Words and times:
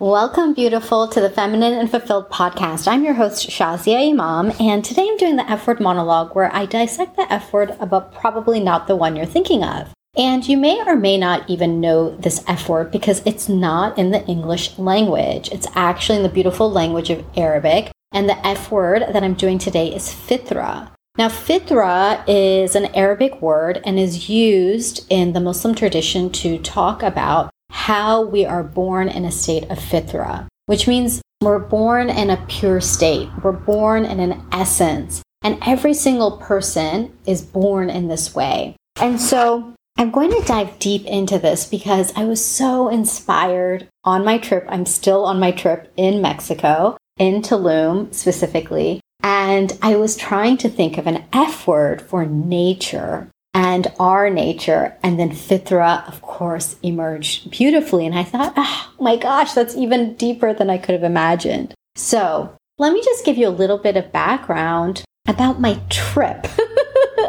Welcome, 0.00 0.54
beautiful, 0.54 1.06
to 1.06 1.20
the 1.20 1.30
Feminine 1.30 1.72
and 1.74 1.88
Fulfilled 1.88 2.28
podcast. 2.28 2.88
I'm 2.88 3.04
your 3.04 3.14
host, 3.14 3.48
Shazia 3.48 4.10
Imam, 4.10 4.52
and 4.58 4.84
today 4.84 5.06
I'm 5.08 5.16
doing 5.18 5.36
the 5.36 5.48
F 5.48 5.68
word 5.68 5.78
monologue 5.78 6.34
where 6.34 6.52
I 6.52 6.66
dissect 6.66 7.14
the 7.14 7.32
F 7.32 7.52
word, 7.52 7.76
but 7.78 8.12
probably 8.12 8.58
not 8.58 8.88
the 8.88 8.96
one 8.96 9.14
you're 9.14 9.24
thinking 9.24 9.62
of. 9.62 9.94
And 10.16 10.48
you 10.48 10.56
may 10.56 10.82
or 10.84 10.96
may 10.96 11.16
not 11.16 11.48
even 11.48 11.80
know 11.80 12.16
this 12.16 12.42
F 12.48 12.68
word 12.68 12.90
because 12.90 13.22
it's 13.24 13.48
not 13.48 13.96
in 13.96 14.10
the 14.10 14.26
English 14.26 14.76
language. 14.80 15.48
It's 15.52 15.68
actually 15.76 16.16
in 16.16 16.24
the 16.24 16.28
beautiful 16.28 16.68
language 16.68 17.10
of 17.10 17.24
Arabic. 17.36 17.92
And 18.10 18.28
the 18.28 18.44
F 18.44 18.72
word 18.72 19.02
that 19.12 19.22
I'm 19.22 19.34
doing 19.34 19.58
today 19.58 19.94
is 19.94 20.08
fitra. 20.08 20.90
Now, 21.16 21.28
fitra 21.28 22.24
is 22.26 22.74
an 22.74 22.86
Arabic 22.96 23.40
word 23.40 23.80
and 23.84 24.00
is 24.00 24.28
used 24.28 25.06
in 25.08 25.34
the 25.34 25.40
Muslim 25.40 25.76
tradition 25.76 26.30
to 26.30 26.58
talk 26.58 27.04
about 27.04 27.53
how 27.74 28.22
we 28.22 28.46
are 28.46 28.62
born 28.62 29.08
in 29.08 29.24
a 29.24 29.32
state 29.32 29.64
of 29.64 29.78
fitra, 29.78 30.46
which 30.66 30.86
means 30.86 31.20
we're 31.42 31.58
born 31.58 32.08
in 32.08 32.30
a 32.30 32.42
pure 32.46 32.80
state. 32.80 33.28
We're 33.42 33.52
born 33.52 34.04
in 34.04 34.20
an 34.20 34.46
essence. 34.52 35.22
And 35.42 35.58
every 35.66 35.92
single 35.92 36.38
person 36.38 37.12
is 37.26 37.42
born 37.42 37.90
in 37.90 38.08
this 38.08 38.34
way. 38.34 38.76
And 39.00 39.20
so 39.20 39.74
I'm 39.98 40.12
going 40.12 40.30
to 40.30 40.46
dive 40.46 40.78
deep 40.78 41.04
into 41.04 41.38
this 41.38 41.66
because 41.66 42.12
I 42.16 42.24
was 42.24 42.42
so 42.42 42.88
inspired 42.88 43.88
on 44.04 44.24
my 44.24 44.38
trip. 44.38 44.64
I'm 44.68 44.86
still 44.86 45.24
on 45.24 45.40
my 45.40 45.50
trip 45.50 45.92
in 45.96 46.22
Mexico, 46.22 46.96
in 47.18 47.42
Tulum 47.42 48.14
specifically. 48.14 49.00
And 49.22 49.76
I 49.82 49.96
was 49.96 50.16
trying 50.16 50.58
to 50.58 50.68
think 50.68 50.96
of 50.96 51.08
an 51.08 51.24
F 51.32 51.66
word 51.66 52.00
for 52.00 52.24
nature 52.24 53.28
and 53.54 53.90
our 54.00 54.28
nature. 54.28 54.96
And 55.02 55.18
then 55.18 55.30
Fitra, 55.30 56.06
of 56.08 56.20
course, 56.20 56.76
emerged 56.82 57.50
beautifully. 57.50 58.04
And 58.04 58.14
I 58.14 58.24
thought, 58.24 58.52
ah, 58.56 58.92
oh 58.98 59.02
my 59.02 59.16
gosh, 59.16 59.52
that's 59.52 59.76
even 59.76 60.14
deeper 60.16 60.52
than 60.52 60.68
I 60.68 60.78
could 60.78 60.94
have 60.94 61.04
imagined. 61.04 61.72
So 61.94 62.56
let 62.78 62.92
me 62.92 63.00
just 63.02 63.24
give 63.24 63.38
you 63.38 63.48
a 63.48 63.50
little 63.50 63.78
bit 63.78 63.96
of 63.96 64.12
background 64.12 65.04
about 65.28 65.60
my 65.60 65.80
trip. 65.88 66.46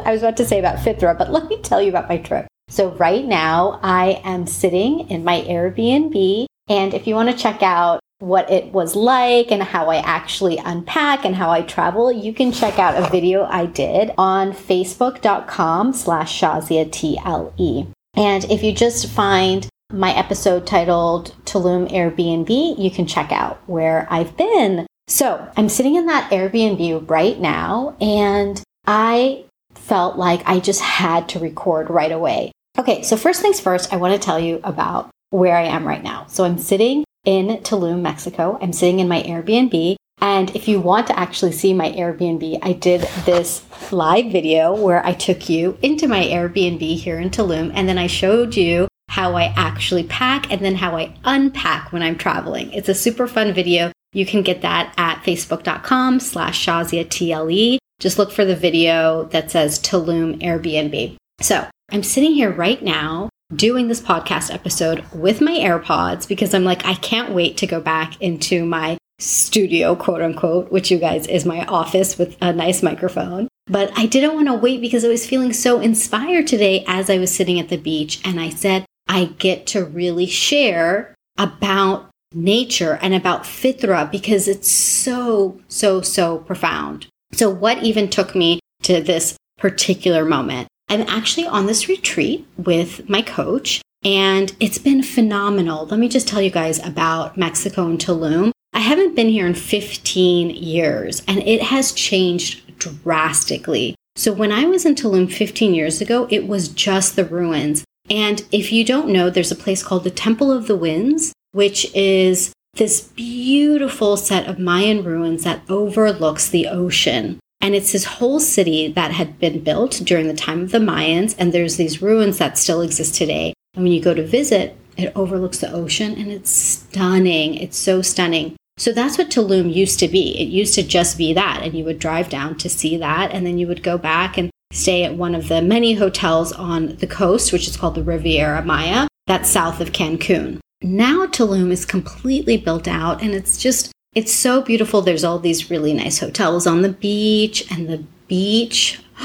I 0.06 0.12
was 0.12 0.22
about 0.22 0.38
to 0.38 0.46
say 0.46 0.60
about 0.60 0.80
Fitra, 0.80 1.18
but 1.18 1.32
let 1.32 1.48
me 1.48 1.62
tell 1.62 1.82
you 1.82 1.90
about 1.90 2.10
my 2.10 2.18
trip. 2.18 2.48
So 2.68 2.90
right 2.94 3.24
now 3.24 3.80
I 3.84 4.22
am 4.24 4.48
sitting 4.48 5.10
in 5.10 5.24
my 5.24 5.42
Airbnb. 5.42 6.48
And 6.68 6.94
if 6.96 7.06
you 7.06 7.14
want 7.14 7.30
to 7.30 7.38
check 7.38 7.62
out 7.62 8.00
what 8.20 8.50
it 8.50 8.72
was 8.72 8.96
like 8.96 9.52
and 9.52 9.62
how 9.62 9.90
I 9.90 9.98
actually 9.98 10.58
unpack 10.58 11.26
and 11.26 11.36
how 11.36 11.52
I 11.52 11.62
travel, 11.62 12.12
you 12.12 12.34
can 12.34 12.52
check 12.52 12.80
out 12.80 13.02
a 13.02 13.10
video 13.10 13.46
I 13.46 13.66
did 13.66 14.12
on 14.18 14.54
facebook.com 14.54 15.94
slash 15.94 16.40
Shazia 16.40 16.90
TLE. 16.90 17.92
And 18.16 18.46
if 18.46 18.64
you 18.64 18.74
just 18.74 19.10
find 19.10 19.68
my 19.92 20.16
episode 20.16 20.66
titled 20.66 21.36
Tulum 21.46 21.92
Airbnb, 21.92 22.80
you 22.80 22.90
can 22.90 23.06
check 23.06 23.32
out 23.32 23.60
where 23.68 24.08
I've 24.10 24.36
been. 24.38 24.88
So 25.08 25.48
I'm 25.56 25.70
sitting 25.70 25.96
in 25.96 26.08
that 26.08 26.32
Airbnb 26.32 27.10
right 27.10 27.40
now 27.40 27.96
and 28.02 28.62
I 28.88 29.46
felt 29.74 30.18
like 30.18 30.42
I 30.46 30.60
just 30.60 30.82
had 30.82 31.30
to 31.30 31.40
record 31.40 31.90
right 31.90 32.12
away. 32.12 32.52
Okay, 32.78 33.04
so 33.04 33.16
first 33.16 33.42
things 33.42 33.60
first, 33.60 33.94
I 33.94 33.98
want 33.98 34.14
to 34.14 34.26
tell 34.26 34.40
you 34.40 34.60
about 34.64 35.10
where 35.30 35.56
I 35.56 35.64
am 35.64 35.88
right 35.88 36.04
now. 36.04 36.26
So 36.28 36.44
I'm 36.44 36.58
sitting 36.58 37.05
in 37.26 37.58
Tulum, 37.64 38.02
Mexico. 38.02 38.58
I'm 38.62 38.74
sitting 38.74 39.00
in 39.00 39.08
my 39.08 39.22
Airbnb. 39.24 39.96
And 40.22 40.56
if 40.56 40.68
you 40.68 40.80
want 40.80 41.08
to 41.08 41.20
actually 41.20 41.52
see 41.52 41.74
my 41.74 41.92
Airbnb, 41.92 42.60
I 42.62 42.74
did 42.74 43.02
this 43.26 43.64
live 43.92 44.32
video 44.32 44.74
where 44.74 45.06
I 45.06 45.14
took 45.14 45.50
you 45.50 45.78
into 45.82 46.08
my 46.08 46.24
Airbnb 46.24 46.98
here 46.98 47.20
in 47.20 47.30
Tulum 47.30 47.72
and 47.76 47.88
then 47.88 47.98
I 47.98 48.08
showed 48.08 48.56
you 48.56 48.88
how 49.10 49.36
I 49.36 49.54
actually 49.56 50.04
pack 50.04 50.52
and 50.52 50.62
then 50.62 50.76
how 50.76 50.98
I 50.98 51.16
unpack 51.26 51.92
when 51.92 52.02
I'm 52.02 52.18
traveling. 52.18 52.72
It's 52.72 52.90
a 52.90 52.96
super 52.96 53.28
fun 53.28 53.54
video. 53.54 53.92
You 54.14 54.26
can 54.26 54.42
get 54.42 54.62
that 54.62 54.94
at 54.98 55.22
facebook.com 55.24 56.20
slash 56.20 56.66
Shazia 56.66 57.06
TLE. 57.06 57.78
Just 58.00 58.18
look 58.18 58.32
for 58.32 58.46
the 58.46 58.56
video 58.56 59.26
that 59.26 59.52
says 59.52 59.80
Tulum 59.80 60.42
Airbnb. 60.42 61.18
So 61.42 61.68
I'm 61.92 62.04
sitting 62.04 62.34
here 62.34 62.52
right 62.52 62.82
now 62.82 63.30
doing 63.54 63.88
this 63.88 64.02
podcast 64.02 64.54
episode 64.54 65.04
with 65.14 65.42
my 65.42 65.54
AirPods 65.54 66.28
because 66.28 66.54
I'm 66.54 66.64
like, 66.64 66.86
I 66.86 66.96
can't 66.96 67.34
wait 67.34 67.58
to 67.58 67.68
go 67.68 67.80
back 67.80 68.20
into 68.22 68.66
my 68.66 68.98
studio, 69.20 69.96
quote 69.96 70.22
unquote, 70.22 70.72
which 70.72 70.92
you 70.92 70.98
guys 70.98 71.28
is 71.28 71.46
my 71.46 71.66
office 71.66 72.18
with 72.18 72.38
a 72.42 72.54
nice 72.54 72.82
microphone. 72.82 73.48
But 73.68 73.92
I 73.96 74.06
didn't 74.06 74.36
want 74.36 74.48
to 74.48 74.54
wait 74.54 74.82
because 74.82 75.06
I 75.06 75.10
was 75.10 75.26
feeling 75.26 75.54
so 75.54 75.80
inspired 75.80 76.48
today 76.48 76.84
as 76.88 77.10
I 77.10 77.18
was 77.18 77.34
sitting 77.34 77.60
at 77.60 77.70
the 77.70 77.78
beach. 77.78 78.22
And 78.24 78.40
I 78.40 78.50
said, 78.50 78.86
I 79.08 79.26
get 79.26 79.68
to 79.68 79.86
really 79.86 80.26
share 80.26 81.14
about 81.38 82.10
nature 82.34 83.00
and 83.02 83.14
about 83.14 83.44
fitra 83.44 84.10
because 84.12 84.48
it's 84.48 84.72
so, 84.72 85.60
so, 85.68 86.02
so 86.02 86.40
profound. 86.40 87.08
So, 87.34 87.50
what 87.50 87.84
even 87.84 88.10
took 88.10 88.36
me 88.36 88.60
to 88.84 89.02
this 89.02 89.36
particular 89.58 90.26
moment? 90.26 90.68
I'm 90.88 91.02
actually 91.02 91.48
on 91.48 91.66
this 91.66 91.90
retreat 91.90 92.46
with 92.58 93.10
my 93.10 93.22
coach, 93.22 93.82
and 94.04 94.56
it's 94.60 94.78
been 94.78 95.02
phenomenal. 95.02 95.88
Let 95.88 96.00
me 96.00 96.08
just 96.08 96.28
tell 96.28 96.42
you 96.42 96.52
guys 96.52 96.80
about 96.86 97.38
Mexico 97.38 97.88
and 97.88 98.00
Tulum. 98.00 98.52
I 98.72 98.80
haven't 98.80 99.16
been 99.16 99.30
here 99.30 99.48
in 99.48 99.56
15 99.56 100.52
years, 100.52 101.24
and 101.28 101.40
it 101.40 101.64
has 101.64 101.92
changed 101.92 102.78
drastically. 102.78 103.96
So, 104.16 104.32
when 104.32 104.52
I 104.52 104.66
was 104.66 104.86
in 104.86 104.96
Tulum 104.96 105.32
15 105.32 105.74
years 105.74 106.02
ago, 106.02 106.28
it 106.30 106.48
was 106.48 106.70
just 106.70 107.16
the 107.16 107.26
ruins. 107.26 107.84
And 108.10 108.46
if 108.52 108.72
you 108.72 108.86
don't 108.86 109.10
know, 109.10 109.30
there's 109.30 109.52
a 109.52 109.56
place 109.56 109.82
called 109.82 110.04
the 110.04 110.12
Temple 110.12 110.52
of 110.52 110.68
the 110.68 110.76
Winds, 110.76 111.34
which 111.52 111.92
is 111.96 112.54
this 112.76 113.02
beautiful 113.02 114.18
set 114.18 114.48
of 114.48 114.60
Mayan 114.60 115.04
ruins 115.04 115.44
that 115.44 115.62
overlooks 115.70 116.48
the 116.48 116.68
ocean. 116.68 117.40
And 117.66 117.74
it's 117.74 117.94
this 117.94 118.06
whole 118.06 118.40
city 118.40 118.90
that 118.90 119.10
had 119.10 119.40
been 119.40 119.64
built 119.64 120.00
during 120.04 120.28
the 120.28 120.36
time 120.36 120.62
of 120.62 120.72
the 120.72 120.78
Mayans, 120.78 121.34
and 121.40 121.52
there's 121.52 121.78
these 121.78 122.00
ruins 122.00 122.38
that 122.38 122.60
still 122.60 122.82
exist 122.82 123.16
today. 123.16 123.56
And 123.74 123.84
when 123.84 123.92
you 123.92 124.04
go 124.04 124.14
to 124.14 124.24
visit, 124.24 124.78
it 124.98 125.12
overlooks 125.16 125.58
the 125.58 125.74
ocean 125.74 126.14
and 126.14 126.32
it's 126.32 126.52
stunning. 126.52 127.56
It's 127.56 127.76
so 127.76 128.04
stunning. 128.04 128.56
So 128.78 128.92
that's 128.92 129.18
what 129.18 129.32
Tulum 129.32 129.74
used 129.74 129.98
to 130.02 130.08
be. 130.08 130.40
It 130.40 130.48
used 130.48 130.76
to 130.76 130.84
just 130.84 131.18
be 131.18 131.34
that. 131.34 131.64
And 131.64 131.74
you 131.74 131.84
would 131.86 131.98
drive 131.98 132.30
down 132.30 132.56
to 132.60 132.70
see 132.70 132.98
that, 132.98 133.32
and 133.32 133.48
then 133.48 133.58
you 133.58 133.66
would 133.66 133.82
go 133.82 133.98
back 133.98 134.38
and 134.38 134.52
stay 134.72 135.04
at 135.04 135.16
one 135.16 135.34
of 135.34 135.48
the 135.48 135.64
many 135.64 135.96
hotels 135.96 136.52
on 136.52 136.98
the 136.98 137.08
coast, 137.08 137.52
which 137.52 137.68
is 137.68 137.76
called 137.76 137.96
the 137.96 138.04
Riviera 138.04 138.64
Maya, 138.64 139.08
that's 139.26 139.50
south 139.50 139.82
of 139.82 139.92
Cancun. 139.92 140.60
Now 140.84 141.26
Tulum 141.26 141.72
is 141.72 141.84
completely 141.84 142.58
built 142.58 142.88
out 142.88 143.24
and 143.24 143.34
it's 143.34 143.58
just 143.58 143.92
it's 144.16 144.34
so 144.34 144.62
beautiful. 144.62 145.02
There's 145.02 145.26
all 145.26 145.40
these 145.40 145.70
really 145.70 145.94
nice 145.94 146.20
hotels 146.20 146.66
on 146.66 146.82
the 146.82 146.90
beach, 146.90 147.70
and 147.70 147.88
the 147.90 148.04
beach. 148.28 149.02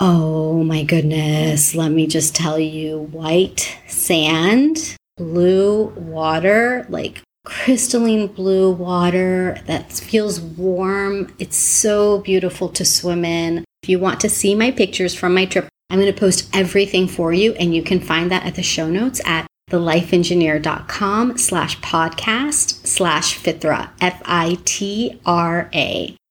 oh 0.00 0.62
my 0.64 0.82
goodness. 0.82 1.76
Let 1.76 1.92
me 1.92 2.08
just 2.08 2.34
tell 2.34 2.58
you 2.58 2.98
white 3.12 3.78
sand, 3.86 4.96
blue 5.16 5.84
water, 5.96 6.86
like 6.88 7.22
crystalline 7.44 8.26
blue 8.26 8.72
water 8.72 9.62
that 9.66 9.92
feels 9.92 10.40
warm. 10.40 11.32
It's 11.38 11.56
so 11.56 12.18
beautiful 12.18 12.68
to 12.70 12.84
swim 12.84 13.24
in. 13.24 13.64
If 13.84 13.88
you 13.88 14.00
want 14.00 14.18
to 14.20 14.28
see 14.28 14.56
my 14.56 14.72
pictures 14.72 15.14
from 15.14 15.34
my 15.34 15.46
trip, 15.46 15.68
I'm 15.88 16.00
going 16.00 16.12
to 16.12 16.20
post 16.20 16.50
everything 16.52 17.06
for 17.06 17.32
you, 17.32 17.52
and 17.54 17.74
you 17.74 17.82
can 17.82 18.00
find 18.00 18.30
that 18.32 18.44
at 18.44 18.56
the 18.56 18.62
show 18.62 18.90
notes 18.90 19.20
at 19.24 19.46
thelifeengineer.com 19.68 21.38
slash 21.38 21.78
podcast 21.80 22.86
slash 22.86 23.38
fitra, 23.38 23.90
F-I-T-R-A. 24.00 25.24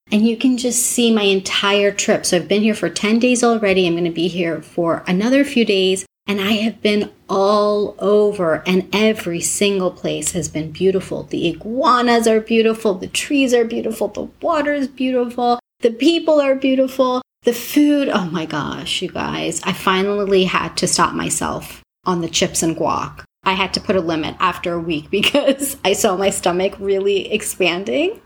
And 0.09 0.27
you 0.27 0.37
can 0.37 0.57
just 0.57 0.83
see 0.83 1.13
my 1.13 1.23
entire 1.23 1.91
trip. 1.91 2.25
So 2.25 2.37
I've 2.37 2.47
been 2.47 2.61
here 2.61 2.73
for 2.75 2.89
10 2.89 3.19
days 3.19 3.43
already. 3.43 3.85
I'm 3.85 3.93
going 3.93 4.05
to 4.05 4.11
be 4.11 4.29
here 4.29 4.61
for 4.61 5.03
another 5.05 5.43
few 5.43 5.65
days. 5.65 6.05
And 6.27 6.41
I 6.41 6.53
have 6.53 6.81
been 6.81 7.11
all 7.29 7.95
over, 7.99 8.61
and 8.65 8.89
every 8.93 9.39
single 9.39 9.91
place 9.91 10.33
has 10.33 10.49
been 10.49 10.71
beautiful. 10.71 11.23
The 11.23 11.47
iguanas 11.47 12.27
are 12.27 12.41
beautiful, 12.41 12.95
the 12.95 13.07
trees 13.07 13.53
are 13.53 13.63
beautiful, 13.63 14.09
the 14.09 14.29
water 14.41 14.73
is 14.73 14.89
beautiful, 14.89 15.59
the 15.79 15.91
people 15.91 16.41
are 16.41 16.56
beautiful, 16.56 17.21
the 17.44 17.53
food. 17.53 18.09
Oh 18.09 18.25
my 18.25 18.45
gosh, 18.45 19.01
you 19.01 19.09
guys. 19.09 19.62
I 19.63 19.71
finally 19.71 20.44
had 20.44 20.75
to 20.77 20.88
stop 20.88 21.13
myself 21.13 21.81
on 22.06 22.19
the 22.19 22.29
chips 22.29 22.62
and 22.62 22.75
guac. 22.75 23.23
I 23.44 23.54
had 23.54 23.74
to 23.75 23.81
put 23.81 23.95
a 23.95 24.01
limit 24.01 24.36
after 24.39 24.74
a 24.74 24.80
week 24.80 25.10
because 25.12 25.78
I 25.84 25.94
saw 25.94 26.18
my 26.18 26.30
stomach 26.30 26.75
really 26.80 27.31
expanding. 27.31 28.22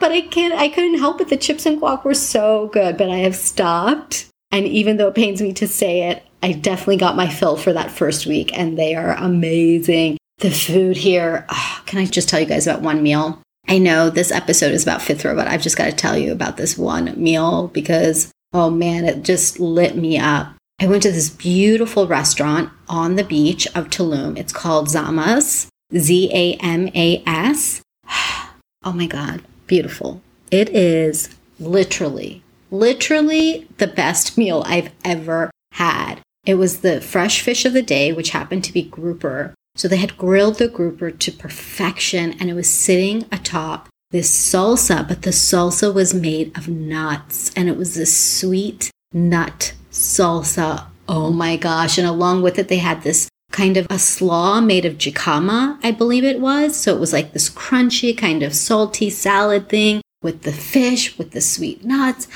But 0.00 0.10
I 0.10 0.22
can't 0.22 0.54
I 0.54 0.68
couldn't 0.68 0.98
help 0.98 1.20
it. 1.20 1.28
The 1.28 1.36
chips 1.36 1.66
and 1.66 1.80
guac 1.80 2.04
were 2.04 2.14
so 2.14 2.68
good, 2.72 2.96
but 2.96 3.10
I 3.10 3.18
have 3.18 3.36
stopped. 3.36 4.26
And 4.50 4.66
even 4.66 4.96
though 4.96 5.08
it 5.08 5.14
pains 5.14 5.42
me 5.42 5.52
to 5.54 5.68
say 5.68 6.10
it, 6.10 6.22
I 6.42 6.52
definitely 6.52 6.98
got 6.98 7.16
my 7.16 7.28
fill 7.28 7.56
for 7.56 7.72
that 7.72 7.90
first 7.90 8.26
week 8.26 8.56
and 8.56 8.78
they 8.78 8.94
are 8.94 9.12
amazing. 9.16 10.16
The 10.38 10.50
food 10.50 10.96
here, 10.96 11.46
oh, 11.48 11.82
can 11.86 11.98
I 11.98 12.06
just 12.06 12.28
tell 12.28 12.40
you 12.40 12.46
guys 12.46 12.66
about 12.66 12.82
one 12.82 13.02
meal? 13.02 13.40
I 13.66 13.78
know 13.78 14.10
this 14.10 14.30
episode 14.30 14.72
is 14.72 14.82
about 14.82 15.00
fitra, 15.00 15.34
but 15.34 15.48
I've 15.48 15.62
just 15.62 15.78
got 15.78 15.86
to 15.86 15.92
tell 15.92 16.16
you 16.18 16.32
about 16.32 16.56
this 16.56 16.76
one 16.76 17.14
meal 17.16 17.68
because, 17.68 18.30
oh 18.52 18.68
man, 18.70 19.04
it 19.04 19.24
just 19.24 19.58
lit 19.58 19.96
me 19.96 20.18
up. 20.18 20.54
I 20.84 20.86
went 20.86 21.02
to 21.04 21.12
this 21.12 21.30
beautiful 21.30 22.06
restaurant 22.06 22.68
on 22.90 23.16
the 23.16 23.24
beach 23.24 23.66
of 23.68 23.88
Tulum. 23.88 24.36
It's 24.36 24.52
called 24.52 24.90
Zama's. 24.90 25.66
Z 25.96 26.30
A 26.30 26.62
M 26.62 26.90
A 26.94 27.22
S. 27.26 27.80
Oh 28.84 28.92
my 28.92 29.06
God, 29.06 29.40
beautiful. 29.66 30.20
It 30.50 30.68
is 30.68 31.34
literally, 31.58 32.42
literally 32.70 33.66
the 33.78 33.86
best 33.86 34.36
meal 34.38 34.62
I've 34.66 34.90
ever 35.02 35.50
had. 35.72 36.16
It 36.44 36.56
was 36.56 36.80
the 36.80 37.00
fresh 37.00 37.40
fish 37.40 37.64
of 37.64 37.72
the 37.72 37.80
day, 37.80 38.12
which 38.12 38.30
happened 38.30 38.62
to 38.64 38.72
be 38.74 38.82
grouper. 38.82 39.54
So 39.76 39.88
they 39.88 39.96
had 39.96 40.18
grilled 40.18 40.56
the 40.58 40.68
grouper 40.68 41.10
to 41.10 41.32
perfection 41.32 42.34
and 42.38 42.50
it 42.50 42.54
was 42.54 42.68
sitting 42.68 43.24
atop 43.32 43.88
this 44.10 44.30
salsa, 44.30 45.08
but 45.08 45.22
the 45.22 45.30
salsa 45.30 45.94
was 45.94 46.12
made 46.12 46.54
of 46.58 46.68
nuts 46.68 47.50
and 47.56 47.70
it 47.70 47.78
was 47.78 47.94
this 47.94 48.14
sweet 48.14 48.90
nut 49.14 49.72
salsa. 49.94 50.86
Oh 51.08 51.30
my 51.30 51.56
gosh. 51.56 51.96
And 51.98 52.06
along 52.06 52.42
with 52.42 52.58
it, 52.58 52.68
they 52.68 52.78
had 52.78 53.02
this 53.02 53.28
kind 53.52 53.76
of 53.76 53.86
a 53.88 53.98
slaw 53.98 54.60
made 54.60 54.84
of 54.84 54.98
jicama, 54.98 55.78
I 55.82 55.92
believe 55.92 56.24
it 56.24 56.40
was. 56.40 56.76
So 56.76 56.94
it 56.94 57.00
was 57.00 57.12
like 57.12 57.32
this 57.32 57.48
crunchy, 57.48 58.16
kind 58.16 58.42
of 58.42 58.54
salty 58.54 59.08
salad 59.10 59.68
thing 59.68 60.02
with 60.22 60.42
the 60.42 60.52
fish, 60.52 61.16
with 61.16 61.30
the 61.30 61.40
sweet 61.40 61.84
nuts. 61.84 62.26